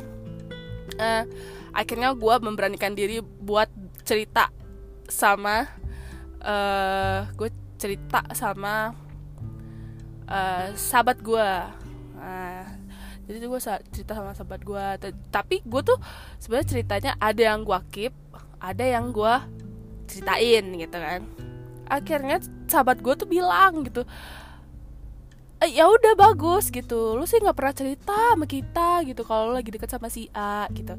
Uh, 0.95 1.27
akhirnya 1.75 2.15
gue 2.15 2.35
memberanikan 2.39 2.95
diri 2.95 3.19
buat 3.21 3.67
cerita 4.07 4.49
sama 5.11 5.67
uh, 6.41 7.27
gue 7.35 7.51
cerita 7.75 8.23
sama 8.31 8.95
uh, 10.31 10.67
sahabat 10.73 11.19
gue 11.19 11.49
uh, 12.17 12.65
jadi 13.27 13.45
gue 13.45 13.59
cerita 13.91 14.15
sama 14.15 14.31
sahabat 14.31 14.63
gue 14.63 14.85
tapi 15.29 15.59
gue 15.67 15.81
tuh 15.83 15.99
sebenarnya 16.39 16.67
ceritanya 16.71 17.11
ada 17.19 17.41
yang 17.53 17.67
gue 17.67 17.79
keep 17.91 18.13
ada 18.61 18.85
yang 18.85 19.13
gue 19.13 19.35
ceritain 20.09 20.65
gitu 20.77 20.97
kan. 20.97 21.21
Akhirnya 21.85 22.41
sahabat 22.65 23.01
gue 23.01 23.13
tuh 23.13 23.29
bilang 23.29 23.85
gitu 23.85 24.01
eh, 24.01 24.09
ya 25.65 25.89
udah 25.89 26.13
bagus 26.13 26.69
gitu. 26.69 27.17
Lu 27.17 27.25
sih 27.25 27.41
nggak 27.41 27.57
pernah 27.57 27.75
cerita 27.75 28.15
sama 28.33 28.45
kita 28.45 29.01
gitu 29.05 29.21
kalau 29.25 29.51
lagi 29.51 29.69
deket 29.73 29.89
sama 29.89 30.07
si 30.07 30.29
A 30.31 30.69
gitu. 30.71 30.93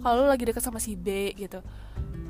Kalau 0.00 0.24
lagi 0.28 0.44
deket 0.44 0.62
sama 0.62 0.78
si 0.78 0.94
B 0.94 1.32
gitu. 1.36 1.64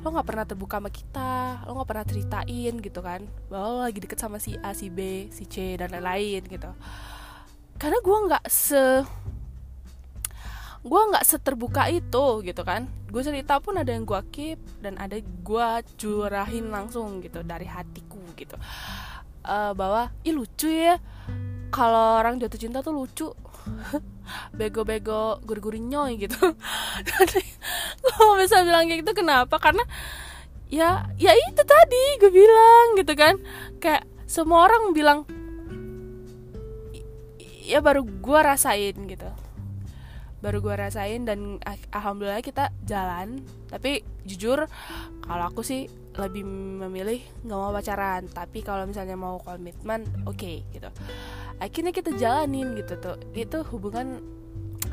Lo 0.01 0.07
nggak 0.09 0.27
pernah 0.27 0.45
terbuka 0.47 0.79
sama 0.79 0.89
kita. 0.89 1.63
Lo 1.67 1.77
nggak 1.77 1.89
pernah 1.89 2.05
ceritain 2.07 2.73
gitu 2.79 2.99
kan. 3.03 3.21
Bahwa 3.51 3.67
lo 3.67 3.79
lagi 3.85 3.99
deket 3.99 4.19
sama 4.19 4.41
si 4.41 4.55
A 4.63 4.71
si 4.73 4.87
B 4.89 5.29
si 5.29 5.45
C 5.45 5.75
dan 5.75 5.91
lain-lain 5.91 6.47
gitu. 6.47 6.71
Karena 7.77 7.97
gue 7.99 8.17
nggak 8.29 8.45
se 8.49 8.83
gue 10.81 11.01
nggak 11.13 11.25
seterbuka 11.27 11.93
itu 11.93 12.25
gitu 12.41 12.61
kan. 12.65 12.89
Gue 13.11 13.21
cerita 13.21 13.61
pun 13.61 13.77
ada 13.77 13.93
yang 13.93 14.07
gue 14.07 14.21
keep 14.33 14.57
dan 14.81 14.97
ada 14.97 15.19
gue 15.21 15.67
curahin 15.99 16.73
langsung 16.73 17.21
gitu 17.21 17.45
dari 17.45 17.69
hatiku 17.69 18.21
gitu. 18.33 18.57
Uh, 19.41 19.73
bahwa 19.73 20.13
ih 20.21 20.37
lucu 20.37 20.69
ya 20.69 21.01
kalau 21.71 22.19
orang 22.19 22.37
jatuh 22.37 22.59
cinta 22.59 22.83
tuh 22.83 22.91
lucu. 22.93 23.31
Bego-bego 24.57 25.39
guri-guri 25.47 25.79
nyoy 25.79 26.19
gitu. 26.19 26.37
Gue 28.03 28.33
bisa 28.43 28.61
bilang 28.67 28.85
kayak 28.91 29.07
gitu 29.07 29.11
kenapa? 29.15 29.55
Karena 29.57 29.81
ya 30.71 31.03
ya 31.19 31.35
itu 31.35 31.63
tadi 31.63 32.03
gue 32.19 32.31
bilang 32.31 32.99
gitu 32.99 33.13
kan. 33.15 33.35
Kayak 33.79 34.07
semua 34.27 34.67
orang 34.67 34.95
bilang 34.95 35.19
ya 37.63 37.79
baru 37.79 38.03
gue 38.03 38.39
rasain 38.39 38.95
gitu. 39.07 39.29
Baru 40.41 40.57
gue 40.59 40.73
rasain 40.73 41.23
dan 41.23 41.61
alhamdulillah 41.95 42.43
kita 42.43 42.73
jalan. 42.83 43.45
Tapi 43.71 44.03
jujur 44.25 44.67
kalau 45.23 45.43
aku 45.47 45.61
sih 45.61 45.87
lebih 46.19 46.43
memilih 46.43 47.23
nggak 47.47 47.59
mau 47.59 47.71
pacaran. 47.71 48.27
Tapi 48.27 48.59
kalau 48.65 48.83
misalnya 48.83 49.15
mau 49.15 49.39
komitmen 49.39 50.03
oke 50.27 50.35
okay, 50.35 50.55
gitu. 50.75 50.89
Akhirnya 51.61 51.95
kita 51.95 52.11
jalanin 52.19 52.75
gitu 52.75 52.99
tuh. 52.99 53.15
Itu 53.31 53.63
hubungan 53.71 54.19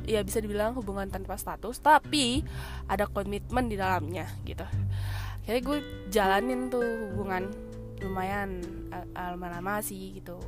ya 0.08 0.24
bisa 0.24 0.40
dibilang 0.40 0.72
hubungan 0.72 1.12
tanpa 1.12 1.36
status 1.36 1.84
tapi 1.84 2.40
ada 2.88 3.10
komitmen 3.10 3.66
di 3.66 3.76
dalamnya 3.76 4.30
gitu. 4.46 4.64
Akhirnya 5.42 5.62
gue 5.64 5.78
jalanin 6.12 6.68
tuh 6.70 6.84
hubungan 7.12 7.50
lumayan 7.98 8.62
lama-lama 9.16 9.82
sih 9.82 10.14
gitu. 10.22 10.38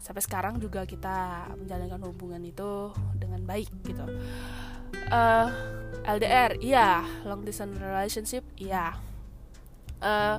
Sampai 0.00 0.24
sekarang 0.24 0.58
juga 0.60 0.84
kita 0.84 1.48
menjalankan 1.56 2.02
hubungan 2.10 2.42
itu 2.44 2.92
dengan 3.16 3.40
baik 3.46 3.70
gitu. 3.86 4.04
Uh, 5.10 5.46
eh, 6.02 6.18
LDR 6.18 6.58
iya. 6.58 7.06
Long 7.24 7.46
distance 7.46 7.78
relationship 7.78 8.42
iya 8.58 9.09
uh, 10.02 10.36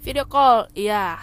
video 0.00 0.24
call 0.26 0.66
iya. 0.74 1.18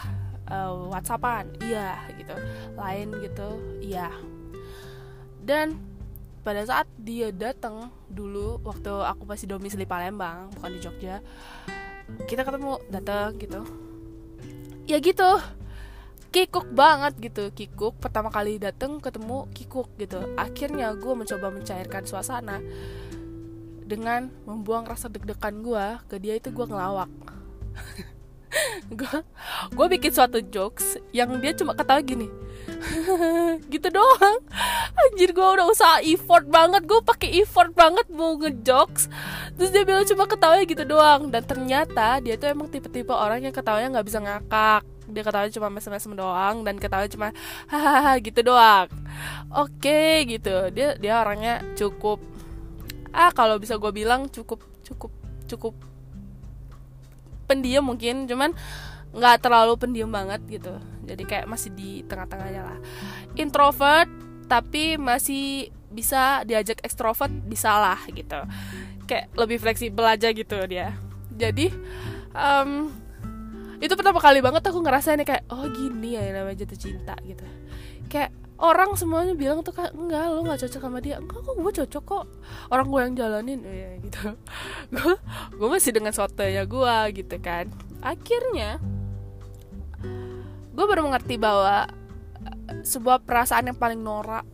Uh, 0.47 0.87
WhatsAppan 0.87 1.59
iya 1.67 2.07
gitu. 2.15 2.35
Lain 2.79 3.11
gitu 3.19 3.49
iya. 3.83 4.11
Dan 5.43 5.75
pada 6.47 6.63
saat 6.63 6.87
dia 6.95 7.35
datang 7.35 7.91
dulu 8.07 8.63
waktu 8.63 8.87
aku 8.87 9.27
masih 9.27 9.51
domisili 9.51 9.83
Palembang 9.83 10.47
bukan 10.55 10.71
di 10.71 10.79
Jogja 10.79 11.19
kita 12.31 12.47
ketemu 12.47 12.79
datang 12.87 13.35
gitu. 13.35 13.67
Ya 14.87 15.03
gitu. 15.03 15.27
Kikuk 16.31 16.71
banget 16.71 17.19
gitu. 17.19 17.51
Kikuk 17.51 17.99
pertama 17.99 18.31
kali 18.31 18.55
datang 18.55 19.03
ketemu 19.03 19.47
kikuk 19.51 19.91
gitu. 19.99 20.23
Akhirnya 20.39 20.95
gue 20.95 21.11
mencoba 21.11 21.51
mencairkan 21.51 22.07
suasana 22.07 22.63
dengan 23.87 24.31
membuang 24.43 24.87
rasa 24.87 25.07
deg-degan 25.07 25.63
gue 25.63 25.85
ke 26.11 26.15
dia 26.19 26.35
itu 26.35 26.51
gue 26.51 26.65
ngelawak 26.67 27.07
gue 28.87 29.19
gue 29.75 29.87
bikin 29.97 30.11
suatu 30.15 30.39
jokes 30.39 30.97
yang 31.11 31.37
dia 31.43 31.51
cuma 31.53 31.75
ketawa 31.75 31.99
gini. 32.01 32.31
Gitu 33.73 33.87
doang. 33.91 34.39
Anjir 34.97 35.31
gue 35.31 35.47
udah 35.47 35.67
usaha 35.67 35.99
effort 36.03 36.47
banget. 36.47 36.83
Gue 36.87 36.99
pakai 37.03 37.43
effort 37.43 37.71
banget 37.75 38.07
mau 38.11 38.35
ngejokes. 38.39 39.11
Terus 39.55 39.69
dia 39.71 39.83
bilang 39.83 40.07
cuma 40.07 40.25
ketawa 40.25 40.61
gitu 40.63 40.83
doang. 40.83 41.29
Dan 41.29 41.43
ternyata 41.43 42.19
dia 42.23 42.35
tuh 42.39 42.51
emang 42.51 42.67
tipe-tipe 42.71 43.11
orang 43.11 43.43
yang 43.43 43.53
ketawanya 43.55 43.99
nggak 43.99 44.07
bisa 44.07 44.19
ngakak. 44.19 44.81
Dia 45.07 45.23
ketawa 45.23 45.47
cuma 45.47 45.67
mesem-mesem 45.71 46.11
doang 46.15 46.55
dan 46.67 46.75
ketawa 46.79 47.05
cuma 47.07 47.27
hahaha 47.71 48.19
gitu 48.19 48.41
doang. 48.43 48.87
Oke 49.53 50.27
gitu. 50.27 50.71
Dia 50.71 50.95
dia 50.99 51.23
orangnya 51.23 51.63
cukup 51.75 52.19
ah 53.17 53.33
kalau 53.33 53.57
bisa 53.57 53.79
gue 53.81 53.89
bilang 53.89 54.29
cukup 54.29 54.61
cukup 54.85 55.11
cukup 55.49 55.73
pendiam 57.47 57.87
mungkin 57.87 58.27
cuman 58.27 58.51
nggak 59.15 59.41
terlalu 59.41 59.73
pendiam 59.79 60.11
banget 60.11 60.43
gitu. 60.45 60.77
Jadi 61.07 61.23
kayak 61.23 61.47
masih 61.47 61.71
di 61.73 62.03
tengah-tengahnya 62.05 62.61
lah. 62.67 62.77
Introvert 63.39 64.11
tapi 64.51 64.99
masih 64.99 65.71
bisa 65.87 66.43
diajak 66.43 66.83
ekstrovert 66.83 67.31
bisa 67.47 67.71
lah 67.71 67.99
gitu. 68.11 68.37
Kayak 69.07 69.31
lebih 69.39 69.57
fleksibel 69.63 70.03
aja 70.03 70.29
gitu 70.35 70.59
dia. 70.67 70.93
Jadi 71.31 71.71
um, 72.35 72.91
itu 73.77 73.93
pertama 73.93 74.17
kali 74.17 74.41
banget 74.41 74.65
aku 74.65 74.81
ngerasain 74.81 75.21
kayak 75.21 75.45
oh 75.53 75.65
gini 75.69 76.17
ya 76.17 76.33
namanya 76.33 76.65
jatuh 76.65 76.79
cinta 76.79 77.13
gitu. 77.21 77.45
Kayak 78.09 78.33
orang 78.57 78.97
semuanya 78.97 79.37
bilang 79.37 79.61
tuh 79.61 79.73
kayak 79.73 79.93
enggak 79.93 80.33
lo 80.33 80.41
nggak 80.41 80.59
cocok 80.65 80.81
sama 80.81 80.97
dia. 80.97 81.21
Enggak 81.21 81.39
kok 81.45 81.55
gue 81.61 81.71
cocok 81.83 82.03
kok. 82.03 82.25
Orang 82.73 82.87
gue 82.89 83.01
yang 83.05 83.13
jalanin 83.13 83.59
ya 83.61 83.91
gitu. 84.01 84.21
Gue 84.95 85.13
gue 85.53 85.67
masih 85.67 85.91
dengan 85.93 86.13
sotonya 86.15 86.63
gue 86.65 86.97
gitu 87.21 87.35
kan. 87.37 87.69
Akhirnya 88.01 88.81
gue 90.77 90.85
baru 90.85 91.05
mengerti 91.05 91.41
bahwa 91.41 91.89
eh, 92.45 92.81
sebuah 92.85 93.25
perasaan 93.25 93.73
yang 93.73 93.77
paling 93.77 94.01
norak 94.01 94.45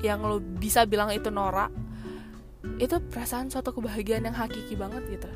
yang 0.00 0.24
lo 0.24 0.40
bisa 0.40 0.88
bilang 0.88 1.12
itu 1.12 1.28
norak 1.28 1.70
itu 2.80 2.96
perasaan 3.12 3.52
suatu 3.52 3.72
kebahagiaan 3.76 4.24
yang 4.24 4.36
hakiki 4.36 4.76
banget 4.76 5.04
gitu 5.08 5.30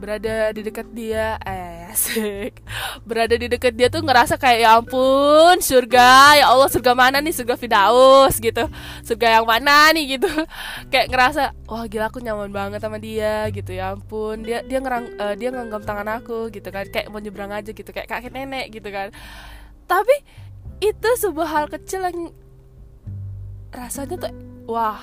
berada 0.00 0.48
di 0.56 0.64
dekat 0.64 0.88
dia. 0.96 1.36
Eh 1.44 1.92
asik. 1.92 2.64
Berada 3.04 3.36
di 3.36 3.46
dekat 3.52 3.76
dia 3.76 3.92
tuh 3.92 4.00
ngerasa 4.00 4.40
kayak 4.40 4.58
ya 4.64 4.70
ampun 4.80 5.60
surga 5.60 6.40
ya 6.40 6.48
Allah 6.48 6.72
surga 6.72 6.96
mana 6.96 7.20
nih? 7.20 7.36
Surga 7.36 7.60
Fidaus 7.60 8.40
gitu. 8.40 8.64
Surga 9.04 9.38
yang 9.38 9.46
mana 9.46 9.92
nih? 9.92 10.16
gitu. 10.16 10.30
Kayak 10.88 11.06
ngerasa 11.12 11.42
wah 11.68 11.84
gila 11.84 12.08
aku 12.08 12.24
nyaman 12.24 12.48
banget 12.48 12.80
sama 12.80 12.96
dia 12.96 13.44
gitu. 13.52 13.76
Ya 13.76 13.92
ampun 13.92 14.40
dia 14.40 14.64
dia 14.64 14.80
ngerang 14.80 15.04
uh, 15.20 15.34
dia 15.36 15.52
ngenggam 15.52 15.84
tangan 15.84 16.08
aku 16.24 16.48
gitu 16.48 16.72
kan. 16.72 16.88
Kayak 16.88 17.12
mau 17.12 17.20
nyebrang 17.20 17.52
aja 17.52 17.70
gitu 17.70 17.90
kayak 17.92 18.08
kakek 18.08 18.32
nenek 18.32 18.72
gitu 18.72 18.88
kan. 18.88 19.12
Tapi 19.84 20.16
itu 20.80 21.08
sebuah 21.20 21.48
hal 21.52 21.66
kecil 21.68 22.08
yang 22.08 22.32
rasanya 23.70 24.16
tuh 24.16 24.32
wah 24.64 24.98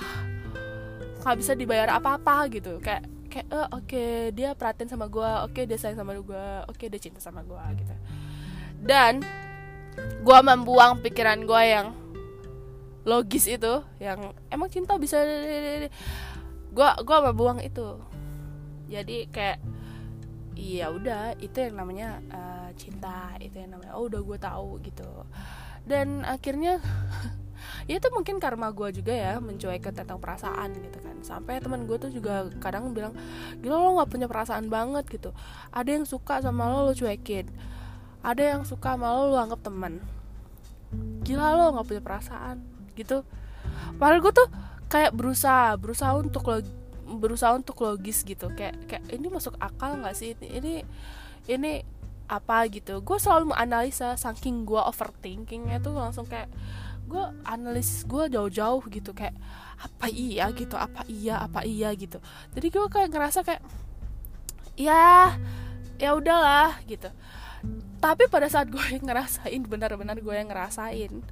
nggak 1.22 1.36
bisa 1.38 1.52
dibayar 1.54 1.94
apa-apa 1.94 2.50
gitu. 2.50 2.82
Kayak 2.82 3.06
kayak 3.28 3.46
oh, 3.52 3.68
oke 3.76 3.84
okay, 3.84 4.32
dia 4.32 4.56
perhatian 4.56 4.88
sama 4.88 5.06
gue 5.06 5.30
oke 5.44 5.52
okay, 5.52 5.64
dia 5.68 5.78
sayang 5.78 6.00
sama 6.00 6.16
gue 6.16 6.46
oke 6.64 6.74
okay, 6.74 6.88
dia 6.88 7.00
cinta 7.00 7.20
sama 7.20 7.44
gue 7.44 7.62
gitu. 7.78 7.94
Dan 8.82 9.22
gue 10.24 10.38
membuang 10.42 11.04
pikiran 11.04 11.44
gue 11.44 11.62
yang 11.62 11.92
logis 13.08 13.48
itu 13.48 13.80
yang 14.02 14.36
emang 14.52 14.68
cinta 14.68 15.00
bisa 15.00 15.20
gue 16.72 16.88
gue 17.04 17.18
membuang 17.30 17.60
itu. 17.60 18.00
Jadi 18.88 19.28
kayak 19.28 19.60
iya 20.58 20.90
udah 20.90 21.38
itu 21.38 21.54
yang 21.54 21.78
namanya 21.78 22.18
uh, 22.34 22.68
cinta 22.74 23.36
itu 23.38 23.54
yang 23.62 23.78
namanya 23.78 23.94
oh 23.94 24.08
udah 24.10 24.20
gue 24.24 24.38
tahu 24.40 24.70
gitu. 24.82 25.08
Dan 25.88 26.24
akhirnya 26.24 26.80
ya 27.86 27.96
itu 27.98 28.08
mungkin 28.12 28.36
karma 28.38 28.70
gue 28.72 28.88
juga 28.92 29.14
ya 29.14 29.40
mencuekin 29.40 29.94
tentang 29.94 30.18
perasaan 30.18 30.74
gitu 30.78 30.98
kan. 31.00 31.16
Sampai 31.24 31.60
teman 31.62 31.84
gue 31.84 31.96
tuh 31.96 32.10
juga 32.12 32.48
kadang 32.60 32.92
bilang 32.92 33.16
gila 33.60 33.78
lo 33.78 33.98
nggak 34.00 34.10
punya 34.10 34.26
perasaan 34.26 34.68
banget 34.68 35.04
gitu. 35.08 35.30
Ada 35.72 36.00
yang 36.00 36.04
suka 36.04 36.40
sama 36.42 36.68
lo 36.68 36.88
lo 36.88 36.92
cuekin. 36.92 37.48
Ada 38.24 38.56
yang 38.56 38.62
suka 38.66 38.96
sama 38.96 39.14
lo 39.14 39.32
lo 39.32 39.38
anggap 39.38 39.60
teman. 39.64 40.00
Gila 41.24 41.56
lo 41.56 41.78
nggak 41.78 41.86
punya 41.86 42.02
perasaan 42.02 42.62
gitu. 42.98 43.22
Padahal 43.96 44.20
gue 44.20 44.32
tuh 44.34 44.48
kayak 44.88 45.12
berusaha 45.12 45.76
berusaha 45.76 46.12
untuk 46.16 46.44
lo 46.48 46.58
berusaha 47.08 47.56
untuk 47.56 47.80
logis 47.80 48.20
gitu. 48.26 48.52
Kayak 48.52 48.76
kayak 48.84 49.04
ini 49.08 49.26
masuk 49.32 49.56
akal 49.56 49.96
nggak 49.96 50.16
sih? 50.16 50.36
Ini 50.36 50.46
ini 50.60 50.74
ini 51.48 51.72
apa? 52.28 52.68
gitu. 52.68 53.00
Gue 53.00 53.16
selalu 53.16 53.56
menganalisa 53.56 54.14
saking 54.20 54.68
gue 54.68 54.78
overthinkingnya 54.78 55.80
tuh 55.80 55.96
langsung 55.96 56.28
kayak 56.28 56.52
gue 57.08 57.24
analisis 57.48 58.04
gue 58.04 58.28
jauh-jauh 58.28 58.84
gitu 58.92 59.16
kayak 59.16 59.34
apa 59.80 60.06
iya 60.12 60.52
gitu 60.52 60.76
apa 60.76 61.02
iya 61.08 61.40
apa 61.48 61.64
iya 61.64 61.88
gitu. 61.96 62.20
Jadi 62.52 62.66
gue 62.68 62.86
kayak 62.92 63.10
ngerasa 63.10 63.40
kayak 63.42 63.64
ya 64.76 65.34
ya 65.96 66.10
udahlah 66.14 66.78
gitu. 66.84 67.08
Tapi 67.98 68.30
pada 68.30 68.46
saat 68.46 68.70
gue 68.70 68.84
yang 68.92 69.08
ngerasain 69.08 69.62
benar-benar 69.66 70.20
gue 70.20 70.34
yang 70.36 70.52
ngerasain 70.52 71.24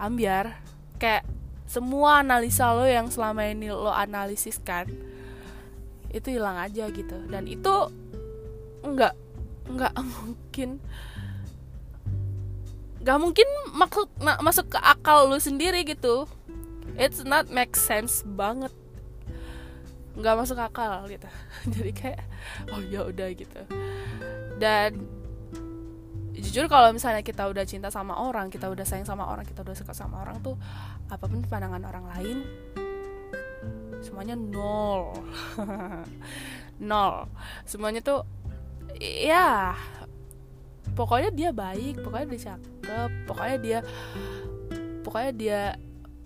ambiar 0.00 0.56
kayak 0.96 1.28
semua 1.68 2.24
analisa 2.24 2.72
lo 2.72 2.88
yang 2.88 3.12
selama 3.12 3.44
ini 3.44 3.68
lo 3.68 3.92
analisis 3.92 4.56
kan 4.62 4.88
itu 6.14 6.30
hilang 6.30 6.56
aja 6.56 6.86
gitu. 6.88 7.18
Dan 7.26 7.50
itu 7.50 7.74
nggak 8.86 9.14
nggak 9.70 9.94
mungkin 10.14 10.80
nggak 13.00 13.18
mungkin 13.20 13.48
maksud 13.72 14.08
masuk 14.44 14.76
ke 14.76 14.78
akal 14.80 15.28
lu 15.28 15.40
sendiri 15.40 15.84
gitu. 15.88 16.28
It's 17.00 17.24
not 17.24 17.48
make 17.48 17.74
sense 17.74 18.20
banget. 18.26 18.72
Nggak 20.16 20.36
masuk 20.36 20.58
akal 20.60 21.08
gitu. 21.08 21.28
Jadi 21.72 21.90
kayak 21.96 22.22
oh 22.76 22.80
ya 22.84 23.08
udah 23.08 23.28
gitu. 23.32 23.60
Dan 24.60 25.08
jujur 26.36 26.68
kalau 26.72 26.92
misalnya 26.92 27.20
kita 27.20 27.48
udah 27.48 27.64
cinta 27.68 27.92
sama 27.92 28.16
orang 28.16 28.48
kita 28.48 28.72
udah 28.72 28.84
sayang 28.84 29.04
sama 29.04 29.28
orang 29.28 29.44
kita 29.44 29.60
udah 29.60 29.76
suka 29.76 29.92
sama 29.92 30.24
orang 30.24 30.40
tuh 30.40 30.56
apa 31.12 31.28
pun 31.28 31.44
pandangan 31.44 31.84
orang 31.84 32.06
lain 32.16 32.38
semuanya 34.00 34.32
nol. 34.36 35.12
Nol. 36.80 37.28
Semuanya 37.68 38.00
tuh 38.00 38.24
ya 38.96 39.76
pokoknya 40.96 41.30
dia 41.30 41.50
baik 41.52 42.00
pokoknya 42.02 42.26
dia 42.32 42.40
cakep 42.80 43.10
pokoknya 43.28 43.56
dia 43.60 43.78
pokoknya 45.04 45.32
dia 45.36 45.60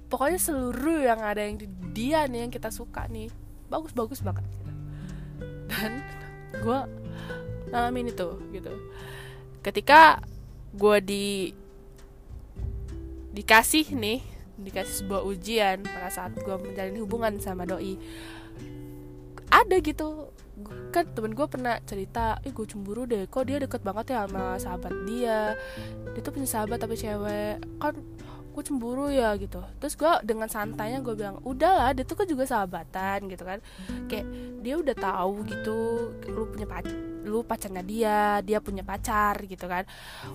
pokoknya 0.07 0.39
seluruh 0.39 1.03
yang 1.03 1.21
ada 1.21 1.43
yang 1.43 1.59
di 1.59 1.67
dia 1.91 2.27
nih 2.31 2.47
yang 2.47 2.53
kita 2.55 2.71
suka 2.71 3.11
nih 3.11 3.31
bagus 3.67 3.91
bagus 3.95 4.23
banget 4.23 4.47
gitu. 4.47 4.73
dan 5.71 5.93
gue 6.63 6.79
ngalamin 7.75 8.15
itu 8.15 8.29
gitu 8.55 8.73
ketika 9.67 10.23
gue 10.75 10.97
di 11.03 11.27
dikasih 13.35 13.91
nih 13.99 14.23
dikasih 14.55 15.03
sebuah 15.03 15.27
ujian 15.27 15.83
pada 15.83 16.11
saat 16.15 16.39
gue 16.39 16.57
menjalin 16.63 17.03
hubungan 17.03 17.35
sama 17.43 17.67
doi 17.67 17.99
ada 19.51 19.77
gitu 19.83 20.31
kan 20.95 21.05
temen 21.11 21.35
gue 21.35 21.47
pernah 21.51 21.83
cerita 21.83 22.39
ih 22.47 22.55
gue 22.55 22.67
cemburu 22.71 23.03
deh 23.03 23.27
kok 23.27 23.51
dia 23.51 23.59
deket 23.59 23.83
banget 23.83 24.15
ya 24.15 24.31
sama 24.31 24.55
sahabat 24.63 24.95
dia? 25.11 25.59
Dia 26.15 26.21
tuh 26.23 26.33
punya 26.33 26.47
sahabat 26.47 26.79
tapi 26.79 26.95
cewek. 26.95 27.59
Kan 27.83 27.95
gue 28.55 28.63
cemburu 28.63 29.11
ya 29.11 29.35
gitu. 29.35 29.59
Terus 29.83 29.99
gue 29.99 30.13
dengan 30.23 30.47
santainya 30.47 31.03
gue 31.03 31.19
bilang 31.19 31.43
udahlah 31.43 31.91
dia 31.91 32.07
tuh 32.07 32.15
kan 32.23 32.27
juga 32.31 32.47
sahabatan 32.47 33.27
gitu 33.27 33.43
kan. 33.43 33.59
Kayak 34.07 34.27
dia 34.63 34.75
udah 34.79 34.95
tahu 34.95 35.43
gitu 35.51 35.79
lu 36.31 36.47
punya 36.47 36.67
pacar 36.71 36.95
lu 37.25 37.41
pacarnya 37.41 37.81
dia 37.81 38.39
dia 38.45 38.63
punya 38.63 38.87
pacar 38.87 39.43
gitu 39.51 39.67
kan. 39.67 39.83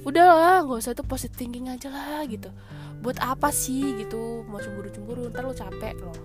Udahlah 0.04 0.68
nggak 0.68 0.80
usah 0.84 0.92
itu 0.92 1.06
positive 1.08 1.40
thinking 1.40 1.72
aja 1.72 1.88
lah 1.88 2.28
gitu. 2.28 2.52
Buat 3.00 3.24
apa 3.24 3.56
sih? 3.56 3.96
gitu. 4.04 4.44
Mau 4.44 4.60
cemburu 4.60 4.92
cemburu 4.92 5.22
ntar 5.32 5.48
lu 5.48 5.56
capek 5.56 5.96
loh. 6.04 6.20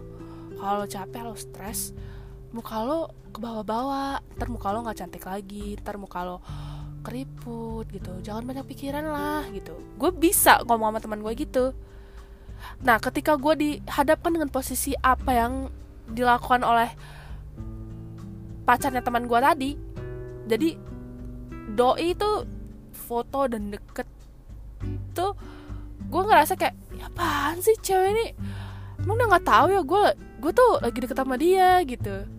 Kalau 0.59 0.85
capek 0.90 1.20
lo 1.22 1.38
stres 1.38 1.94
muka 2.54 2.86
lo 2.86 3.10
ke 3.34 3.42
bawah-bawah 3.42 4.22
ntar 4.38 4.46
muka 4.46 4.70
lo 4.70 4.86
nggak 4.86 4.98
cantik 5.02 5.26
lagi 5.26 5.74
ntar 5.82 5.98
muka 5.98 6.22
lo 6.22 6.38
keriput 7.04 7.84
gitu. 7.92 8.22
Jangan 8.24 8.48
banyak 8.48 8.64
pikiran 8.64 9.04
lah 9.04 9.44
gitu. 9.52 9.76
Gue 10.00 10.10
bisa 10.14 10.62
ngomong 10.64 10.94
sama 10.94 11.00
teman 11.02 11.20
gue 11.20 11.34
gitu. 11.36 11.76
Nah 12.80 12.96
ketika 13.02 13.36
gue 13.36 13.54
dihadapkan 13.58 14.32
dengan 14.32 14.48
posisi 14.48 14.96
apa 15.02 15.30
yang 15.36 15.68
dilakukan 16.08 16.64
oleh 16.64 16.88
pacarnya 18.64 19.04
teman 19.04 19.28
gue 19.28 19.36
tadi 19.36 19.70
jadi 20.48 20.70
doi 21.76 22.16
itu 22.16 22.30
foto 22.96 23.44
dan 23.44 23.68
deket 23.68 24.08
tuh 25.12 25.36
gue 26.08 26.22
ngerasa 26.24 26.56
kayak 26.56 26.76
ya 26.96 27.10
apaan 27.12 27.60
sih 27.60 27.76
cewek 27.82 28.14
ini? 28.16 28.26
Emang 29.04 29.20
udah 29.20 29.28
nggak 29.36 29.44
tahu 29.44 29.66
ya? 29.74 29.82
Gue 29.84 30.04
gue 30.40 30.52
tuh 30.56 30.80
lagi 30.80 30.98
deket 31.04 31.18
sama 31.20 31.36
dia 31.36 31.84
gitu 31.84 32.33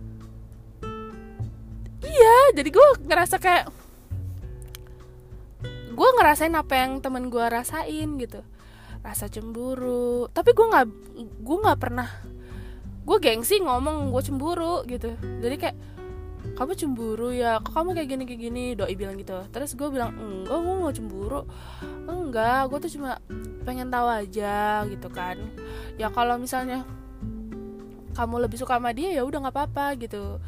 iya 2.16 2.36
jadi 2.56 2.68
gue 2.72 2.86
ngerasa 3.04 3.36
kayak 3.36 3.64
gue 5.96 6.08
ngerasain 6.20 6.52
apa 6.52 6.74
yang 6.76 7.00
temen 7.00 7.32
gue 7.32 7.44
rasain 7.44 8.08
gitu. 8.20 8.40
Rasa 9.00 9.28
cemburu 9.32 10.28
tapi 10.32 10.52
gue 10.52 10.66
nggak 10.66 10.86
gue 11.40 11.56
nggak 11.62 11.78
pernah 11.80 12.08
gue 13.06 13.18
gengsi 13.22 13.60
ngomong 13.62 14.12
gue 14.12 14.22
cemburu 14.24 14.84
gitu. 14.88 15.14
Jadi 15.20 15.56
kayak 15.56 15.76
kamu 16.56 16.72
cemburu 16.78 17.32
ya? 17.32 17.60
Kok 17.60 17.72
kamu 17.72 17.90
kayak 17.96 18.08
gini 18.08 18.22
kayak 18.24 18.40
gini? 18.40 18.64
Doi 18.72 18.94
bilang 18.96 19.16
gitu. 19.20 19.36
Terus 19.52 19.76
gue 19.76 19.88
bilang 19.92 20.16
enggak 20.16 20.58
gue 20.58 20.74
mau 20.76 20.92
cemburu. 20.92 21.40
Enggak 22.08 22.72
gue 22.72 22.78
tuh 22.88 22.92
cuma 22.98 23.20
pengen 23.64 23.88
tahu 23.92 24.08
aja 24.08 24.84
gitu 24.88 25.08
kan. 25.12 25.36
Ya 26.00 26.12
kalau 26.12 26.36
misalnya 26.36 26.84
kamu 28.16 28.48
lebih 28.48 28.56
suka 28.56 28.80
sama 28.80 28.96
dia 28.96 29.12
ya 29.12 29.22
udah 29.28 29.44
nggak 29.44 29.54
apa-apa 29.54 29.86
gitu 30.00 30.40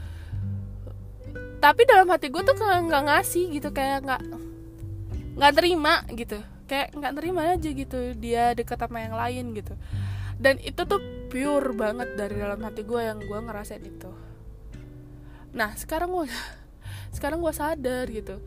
tapi 1.59 1.83
dalam 1.87 2.07
hati 2.07 2.31
gue 2.31 2.42
tuh 2.42 2.55
nggak 2.55 3.05
ngasih 3.11 3.51
gitu 3.51 3.75
kayak 3.75 4.07
nggak 4.07 4.23
nggak 5.38 5.53
terima 5.55 6.07
gitu. 6.14 6.38
Kayak 6.68 6.94
nggak 6.94 7.12
terima 7.18 7.42
aja 7.57 7.68
gitu 7.73 7.99
dia 8.14 8.55
dekat 8.55 8.79
sama 8.79 8.99
yang 9.03 9.16
lain 9.18 9.44
gitu. 9.59 9.75
Dan 10.38 10.62
itu 10.62 10.87
tuh 10.87 11.03
pure 11.27 11.75
banget 11.75 12.14
dari 12.14 12.38
dalam 12.38 12.62
hati 12.62 12.87
gue 12.87 13.01
yang 13.03 13.18
gue 13.18 13.38
ngerasain 13.42 13.83
itu. 13.83 14.11
Nah 15.55 15.75
sekarang 15.75 16.14
gue 16.14 16.31
sekarang 17.16 17.42
gue 17.42 17.55
sadar 17.55 18.07
gitu. 18.07 18.38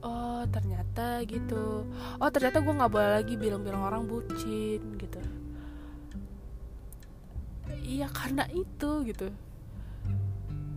Oh 0.00 0.46
ternyata 0.48 1.20
gitu. 1.28 1.84
Oh 2.16 2.28
ternyata 2.32 2.64
gue 2.64 2.74
nggak 2.74 2.92
boleh 2.92 3.10
lagi 3.20 3.34
bilang-bilang 3.36 3.82
orang 3.84 4.02
bucin 4.08 4.80
gitu. 4.96 5.20
Iya 7.84 8.08
karena 8.08 8.44
itu 8.52 9.04
gitu 9.04 9.28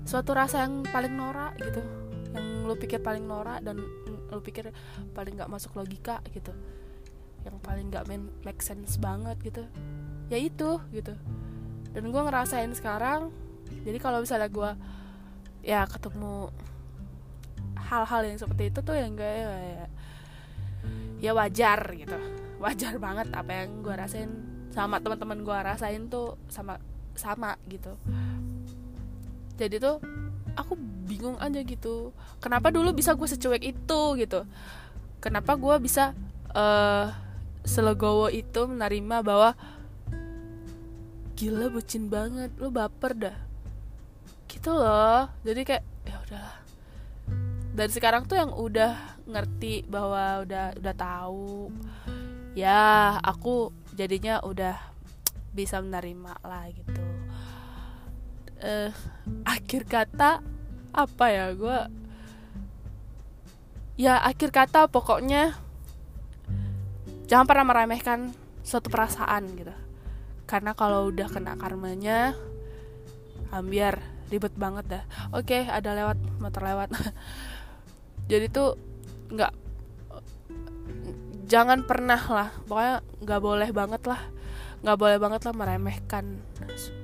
suatu 0.06 0.34
rasa 0.34 0.66
yang 0.66 0.82
paling 0.88 1.14
norak 1.14 1.58
gitu 1.62 1.82
yang 2.32 2.66
lo 2.66 2.76
pikir 2.80 3.04
paling 3.04 3.26
norak 3.28 3.62
dan 3.62 3.78
lo 4.32 4.40
pikir 4.40 4.72
paling 5.12 5.36
nggak 5.36 5.52
masuk 5.52 5.76
logika 5.76 6.24
gitu 6.32 6.56
yang 7.44 7.58
paling 7.62 7.90
nggak 7.90 8.06
make 8.46 8.62
sense 8.62 9.02
banget 9.02 9.38
gitu 9.42 9.64
ya 10.32 10.38
itu 10.40 10.80
gitu. 10.96 11.14
Dan 11.92 12.08
gue 12.08 12.22
ngerasain 12.24 12.72
sekarang 12.72 13.34
jadi 13.84 14.00
kalau 14.00 14.24
misalnya 14.24 14.48
gue 14.48 14.72
ya 15.68 15.84
ketemu 15.84 16.48
hal-hal 17.76 18.22
yang 18.24 18.40
seperti 18.40 18.72
itu 18.72 18.80
tuh 18.80 18.96
yang 18.96 19.12
gue 19.20 19.28
ya, 19.28 19.88
ya 21.20 21.32
wajar 21.36 21.80
gitu. 22.00 22.16
Wajar 22.64 22.96
banget 23.02 23.28
apa 23.36 23.52
yang 23.52 23.84
gue 23.84 23.92
rasain 23.92 24.32
sama 24.72 25.04
teman-teman 25.04 25.44
gue 25.44 25.58
rasain 25.60 26.08
tuh 26.08 26.40
sama 26.48 26.80
sama 27.12 27.60
gitu 27.68 28.00
jadi 29.62 29.78
tuh 29.78 30.02
aku 30.58 30.74
bingung 31.06 31.38
aja 31.38 31.62
gitu. 31.62 32.10
Kenapa 32.42 32.74
dulu 32.74 32.98
bisa 32.98 33.14
gue 33.14 33.30
secuek 33.30 33.62
itu 33.62 34.02
gitu? 34.18 34.50
Kenapa 35.22 35.54
gue 35.54 35.76
bisa 35.78 36.18
uh, 36.58 37.14
selegowo 37.62 38.34
itu 38.34 38.66
menerima 38.66 39.22
bahwa 39.22 39.54
gila 41.38 41.70
bucin 41.70 42.10
banget 42.10 42.50
lo 42.58 42.74
baper 42.74 43.14
dah. 43.14 43.38
Gitu 44.50 44.74
loh. 44.74 45.30
Jadi 45.46 45.62
kayak 45.62 45.84
ya 46.10 46.18
udahlah 46.26 46.62
dari 47.72 47.92
sekarang 47.92 48.28
tuh 48.28 48.36
yang 48.36 48.52
udah 48.52 49.16
ngerti 49.32 49.88
bahwa 49.88 50.44
udah 50.44 50.76
udah 50.76 50.96
tahu 50.96 51.72
ya 52.52 53.16
aku 53.24 53.72
jadinya 53.96 54.44
udah 54.44 54.76
bisa 55.56 55.80
menerima 55.80 56.36
lah 56.44 56.68
gitu 56.68 57.11
uh, 58.62 58.90
akhir 59.46 59.90
kata 59.90 60.42
apa 60.94 61.26
ya? 61.28 61.46
Gue 61.54 61.80
ya 64.00 64.18
akhir 64.24 64.50
kata 64.50 64.90
pokoknya 64.90 65.54
jangan 67.30 67.46
pernah 67.46 67.66
meremehkan 67.68 68.32
suatu 68.62 68.88
perasaan 68.88 69.50
gitu. 69.58 69.74
Karena 70.46 70.76
kalau 70.76 71.10
udah 71.10 71.28
kena 71.30 71.56
karmanya 71.58 72.36
ambiar 73.52 74.00
ribet 74.32 74.56
banget 74.56 74.86
dah. 74.88 75.04
Oke 75.36 75.68
ada 75.68 75.92
lewat 75.92 76.18
motor 76.40 76.64
lewat. 76.64 76.90
Jadi 78.32 78.48
tuh 78.48 78.78
nggak 79.32 79.54
jangan 81.52 81.84
pernah 81.84 82.22
lah. 82.32 82.50
Pokoknya 82.68 82.96
nggak 83.24 83.42
boleh 83.44 83.70
banget 83.76 84.02
lah. 84.08 84.22
Nggak 84.82 84.98
boleh 84.98 85.18
banget 85.20 85.42
lah 85.46 85.54
meremehkan 85.54 86.26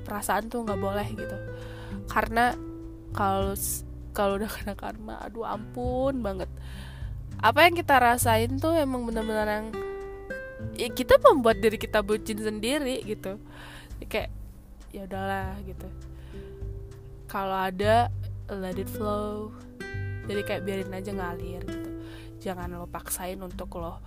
perasaan 0.07 0.47
tuh 0.47 0.63
nggak 0.63 0.79
boleh 0.79 1.07
gitu. 1.11 1.37
Karena 2.07 2.55
kalau 3.11 3.51
kalau 4.15 4.39
udah 4.39 4.47
kena 4.47 4.73
karma 4.79 5.19
aduh 5.19 5.43
ampun 5.43 6.23
banget. 6.23 6.47
Apa 7.43 7.67
yang 7.67 7.75
kita 7.75 7.99
rasain 7.99 8.55
tuh 8.57 8.73
emang 8.79 9.03
benar-benar 9.03 9.45
yang 9.45 9.67
ya 10.79 10.87
kita 10.89 11.19
membuat 11.19 11.59
diri 11.59 11.75
kita 11.75 11.99
bucin 11.99 12.39
sendiri 12.39 13.03
gitu. 13.03 13.35
Kayak 14.07 14.31
ya 14.95 15.03
udahlah 15.03 15.59
gitu. 15.67 15.87
Kalau 17.27 17.59
ada 17.59 18.07
let 18.47 18.79
it 18.79 18.87
flow. 18.87 19.51
Jadi 20.27 20.41
kayak 20.47 20.63
biarin 20.63 20.95
aja 20.95 21.11
ngalir 21.11 21.61
gitu. 21.67 21.89
Jangan 22.47 22.79
lo 22.79 22.87
paksain 22.87 23.37
untuk 23.43 23.75
lo 23.75 23.99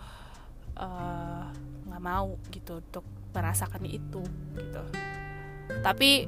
eh, 0.80 1.44
nggak 1.86 2.02
uh, 2.02 2.04
mau 2.04 2.40
gitu 2.48 2.80
untuk 2.80 3.04
merasakan 3.30 3.86
itu 3.86 4.22
gitu 4.58 4.82
tapi 5.80 6.26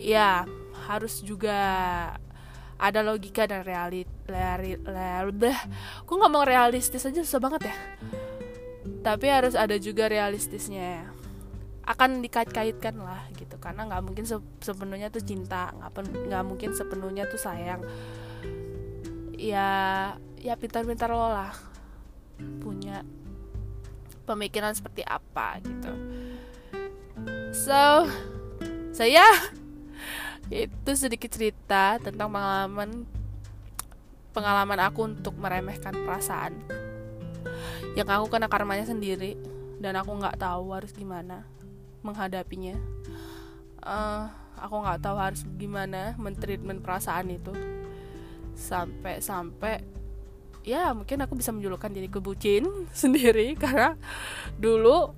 ya 0.00 0.48
harus 0.88 1.20
juga 1.20 1.58
ada 2.80 3.04
logika 3.04 3.44
dan 3.44 3.62
realit 3.62 4.08
udah 5.28 5.58
gue 6.06 6.16
ngomong 6.16 6.48
realistis 6.48 7.04
aja 7.04 7.20
susah 7.20 7.42
banget 7.42 7.68
ya. 7.68 7.76
Tapi 9.04 9.26
harus 9.28 9.52
ada 9.52 9.76
juga 9.76 10.08
realistisnya. 10.08 11.04
Akan 11.84 12.24
dikait-kaitkan 12.24 12.96
lah 12.96 13.26
gitu. 13.36 13.60
Karena 13.60 13.84
nggak 13.84 14.02
mungkin 14.06 14.24
sepenuhnya 14.62 15.12
tuh 15.12 15.20
cinta 15.20 15.74
nggak 15.76 16.44
mungkin 16.46 16.72
sepenuhnya 16.72 17.28
tuh 17.28 17.38
sayang. 17.42 17.84
Ya 19.36 19.68
ya 20.40 20.56
pintar-pintar 20.56 21.12
lo 21.12 21.28
lah 21.28 21.52
punya 22.64 23.04
pemikiran 24.24 24.72
seperti 24.72 25.04
apa 25.04 25.60
gitu 25.60 25.92
so 27.60 28.08
saya 28.96 29.28
itu 30.48 30.90
sedikit 30.96 31.28
cerita 31.28 32.00
tentang 32.00 32.32
pengalaman 32.32 33.04
pengalaman 34.32 34.80
aku 34.80 35.00
untuk 35.04 35.36
meremehkan 35.36 35.92
perasaan. 35.92 36.56
Yang 37.92 38.08
aku 38.16 38.26
kena 38.32 38.48
karmanya 38.48 38.88
sendiri 38.88 39.36
dan 39.76 40.00
aku 40.00 40.16
nggak 40.16 40.40
tahu 40.40 40.72
harus 40.72 40.96
gimana 40.96 41.44
menghadapinya. 42.00 42.80
Uh, 43.84 44.32
aku 44.56 44.74
nggak 44.80 45.04
tahu 45.04 45.16
harus 45.20 45.44
gimana 45.60 46.16
mentreatment 46.16 46.80
perasaan 46.80 47.28
itu. 47.28 47.52
Sampai 48.56 49.20
sampai 49.20 49.84
ya 50.64 50.96
mungkin 50.96 51.20
aku 51.20 51.36
bisa 51.36 51.52
menjulukan 51.52 51.92
diri 51.92 52.08
bucin 52.08 52.64
sendiri 53.04 53.52
karena 53.52 54.00
dulu 54.56 55.12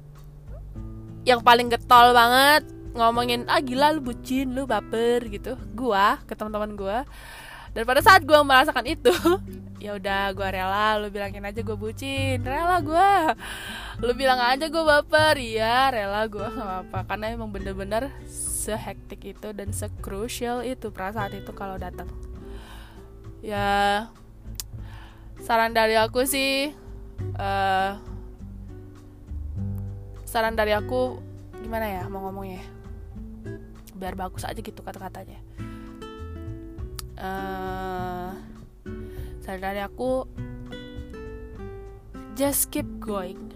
yang 1.23 1.41
paling 1.43 1.71
getol 1.71 2.11
banget 2.15 2.67
ngomongin 2.93 3.49
ah 3.49 3.61
gila 3.65 3.97
lu 3.97 4.05
bucin 4.05 4.53
lu 4.53 4.69
baper 4.69 5.25
gitu. 5.33 5.57
Gua 5.73 6.21
ke 6.29 6.37
teman-teman 6.37 6.77
gua. 6.77 6.99
Dan 7.73 7.89
pada 7.89 8.05
saat 8.05 8.21
gua 8.29 8.45
merasakan 8.45 8.85
itu 8.85 9.13
ya 9.85 9.97
udah 9.97 10.31
gua 10.37 10.49
rela 10.53 10.89
lu 11.01 11.09
bilangin 11.09 11.47
aja 11.47 11.65
gua 11.65 11.79
bucin. 11.79 12.45
Rela 12.45 12.85
gua. 12.85 13.33
Lu 14.03 14.13
bilang 14.13 14.39
aja 14.43 14.69
gua 14.69 15.01
baper. 15.01 15.41
Iya 15.41 15.89
rela 15.89 16.29
gua 16.29 16.53
nggak 16.53 16.69
apa-apa. 16.69 16.99
Karena 17.09 17.27
emang 17.33 17.49
bener-bener 17.49 18.13
sehektik 18.29 19.25
itu 19.25 19.57
dan 19.57 19.73
sekrusial 19.73 20.63
itu 20.69 20.93
perasaan 20.93 21.33
itu 21.33 21.51
kalau 21.57 21.81
datang. 21.81 22.11
Ya 23.41 24.07
saran 25.43 25.75
dari 25.75 25.99
aku 25.99 26.23
sih 26.23 26.71
uh, 27.35 28.12
saran 30.33 30.57
dari 30.57 30.73
aku 30.73 31.21
gimana 31.61 31.85
ya 31.85 32.09
mau 32.09 32.25
ngomongnya? 32.25 32.65
Biar 33.93 34.17
bagus 34.17 34.49
aja 34.49 34.57
gitu 34.57 34.81
kata-katanya. 34.81 35.37
Uh, 37.21 38.33
saran 39.45 39.61
dari 39.61 39.85
aku 39.85 40.25
just 42.33 42.73
keep 42.73 42.89
going. 42.97 43.53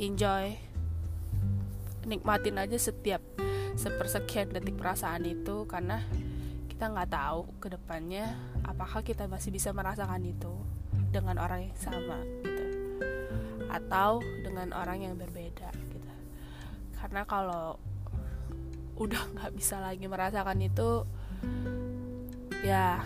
Enjoy. 0.00 0.56
Nikmatin 2.08 2.56
aja 2.56 2.80
setiap 2.80 3.20
sepersekian 3.76 4.48
detik 4.48 4.80
perasaan 4.80 5.28
itu 5.28 5.68
karena 5.68 6.00
kita 6.72 6.88
nggak 6.88 7.12
tahu 7.12 7.44
ke 7.60 7.68
depannya 7.76 8.32
apakah 8.64 9.04
kita 9.04 9.28
masih 9.28 9.52
bisa 9.52 9.76
merasakan 9.76 10.24
itu 10.24 10.56
dengan 11.12 11.36
orang 11.36 11.68
yang 11.68 11.76
sama. 11.76 12.16
gitu 12.40 12.57
atau 13.68 14.20
dengan 14.42 14.72
orang 14.72 15.04
yang 15.04 15.14
berbeda 15.14 15.68
gitu. 15.92 16.10
Karena 16.98 17.22
kalau 17.28 17.76
udah 18.98 19.22
nggak 19.36 19.52
bisa 19.54 19.78
lagi 19.78 20.04
merasakan 20.08 20.58
itu 20.64 21.04
ya 22.64 23.00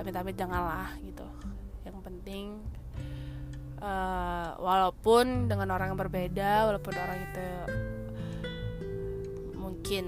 amit-amit 0.00 0.34
janganlah 0.34 0.90
gitu. 1.04 1.26
Yang 1.84 1.98
penting 2.02 2.46
uh, 3.82 4.58
walaupun 4.58 5.46
dengan 5.46 5.74
orang 5.74 5.94
yang 5.94 6.00
berbeda 6.00 6.66
walaupun 6.68 6.94
orang 6.94 7.18
itu 7.22 7.48
mungkin 9.54 10.04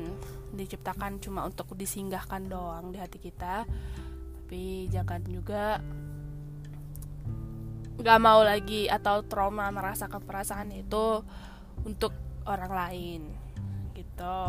diciptakan 0.55 1.23
cuma 1.23 1.47
untuk 1.47 1.73
disinggahkan 1.79 2.51
doang 2.51 2.93
di 2.93 2.99
hati 2.99 3.23
kita 3.23 3.64
tapi 4.51 4.90
jangan 4.90 5.23
juga 5.31 5.79
gak 8.00 8.20
mau 8.20 8.40
lagi 8.40 8.88
atau 8.88 9.20
trauma 9.24 9.68
merasakan 9.68 10.24
perasaan 10.24 10.72
itu 10.72 11.20
untuk 11.84 12.16
orang 12.48 12.72
lain 12.72 13.22
gitu. 13.92 14.40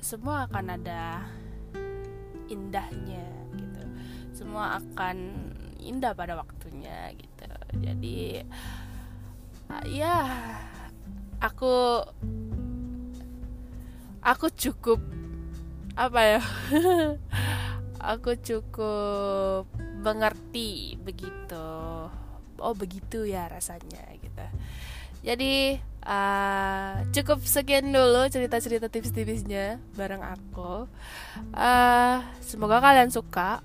Semua 0.00 0.48
akan 0.48 0.66
ada 0.80 1.28
indahnya 2.48 3.28
gitu. 3.56 3.84
Semua 4.32 4.80
akan 4.80 5.16
indah 5.76 6.16
pada 6.16 6.40
waktunya 6.40 7.12
gitu. 7.12 7.52
Jadi 7.84 8.40
ya 9.84 10.24
aku 11.38 12.02
aku 14.24 14.46
cukup 14.56 15.00
apa 15.94 16.20
ya 16.24 16.42
aku 18.12 18.38
cukup 18.40 19.77
mengerti 20.08 20.96
begitu. 20.96 21.68
Oh 22.58 22.74
begitu 22.74 23.28
ya 23.28 23.46
rasanya 23.52 24.02
gitu. 24.16 24.46
Jadi 25.20 25.76
uh, 26.06 27.04
cukup 27.12 27.44
sekian 27.44 27.92
dulu 27.92 28.24
cerita-cerita 28.32 28.88
tips-tipsnya 28.88 29.76
bareng 29.98 30.24
aku. 30.24 30.88
Uh, 31.52 32.18
semoga 32.40 32.80
kalian 32.80 33.12
suka 33.12 33.60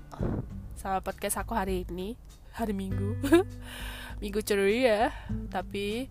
sama 0.76 1.00
podcast 1.00 1.40
aku 1.40 1.56
hari 1.56 1.88
ini 1.88 2.18
hari 2.52 2.76
minggu. 2.76 3.16
Minggu 4.22 4.40
ceria 4.46 5.10
tapi 5.50 6.06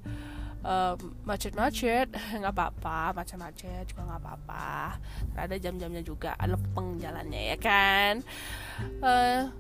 macet-macet 1.28 2.08
nggak 2.40 2.54
apa-apa 2.56 3.12
macet-macet 3.12 3.84
juga 3.92 4.08
nggak 4.08 4.22
apa-apa. 4.24 4.96
Ada 5.36 5.60
jam-jamnya 5.60 6.00
juga 6.00 6.40
lempeng 6.40 7.00
jalannya 7.04 7.52
ya 7.56 7.58
kan? 7.60 8.24
Uh, 9.04 9.52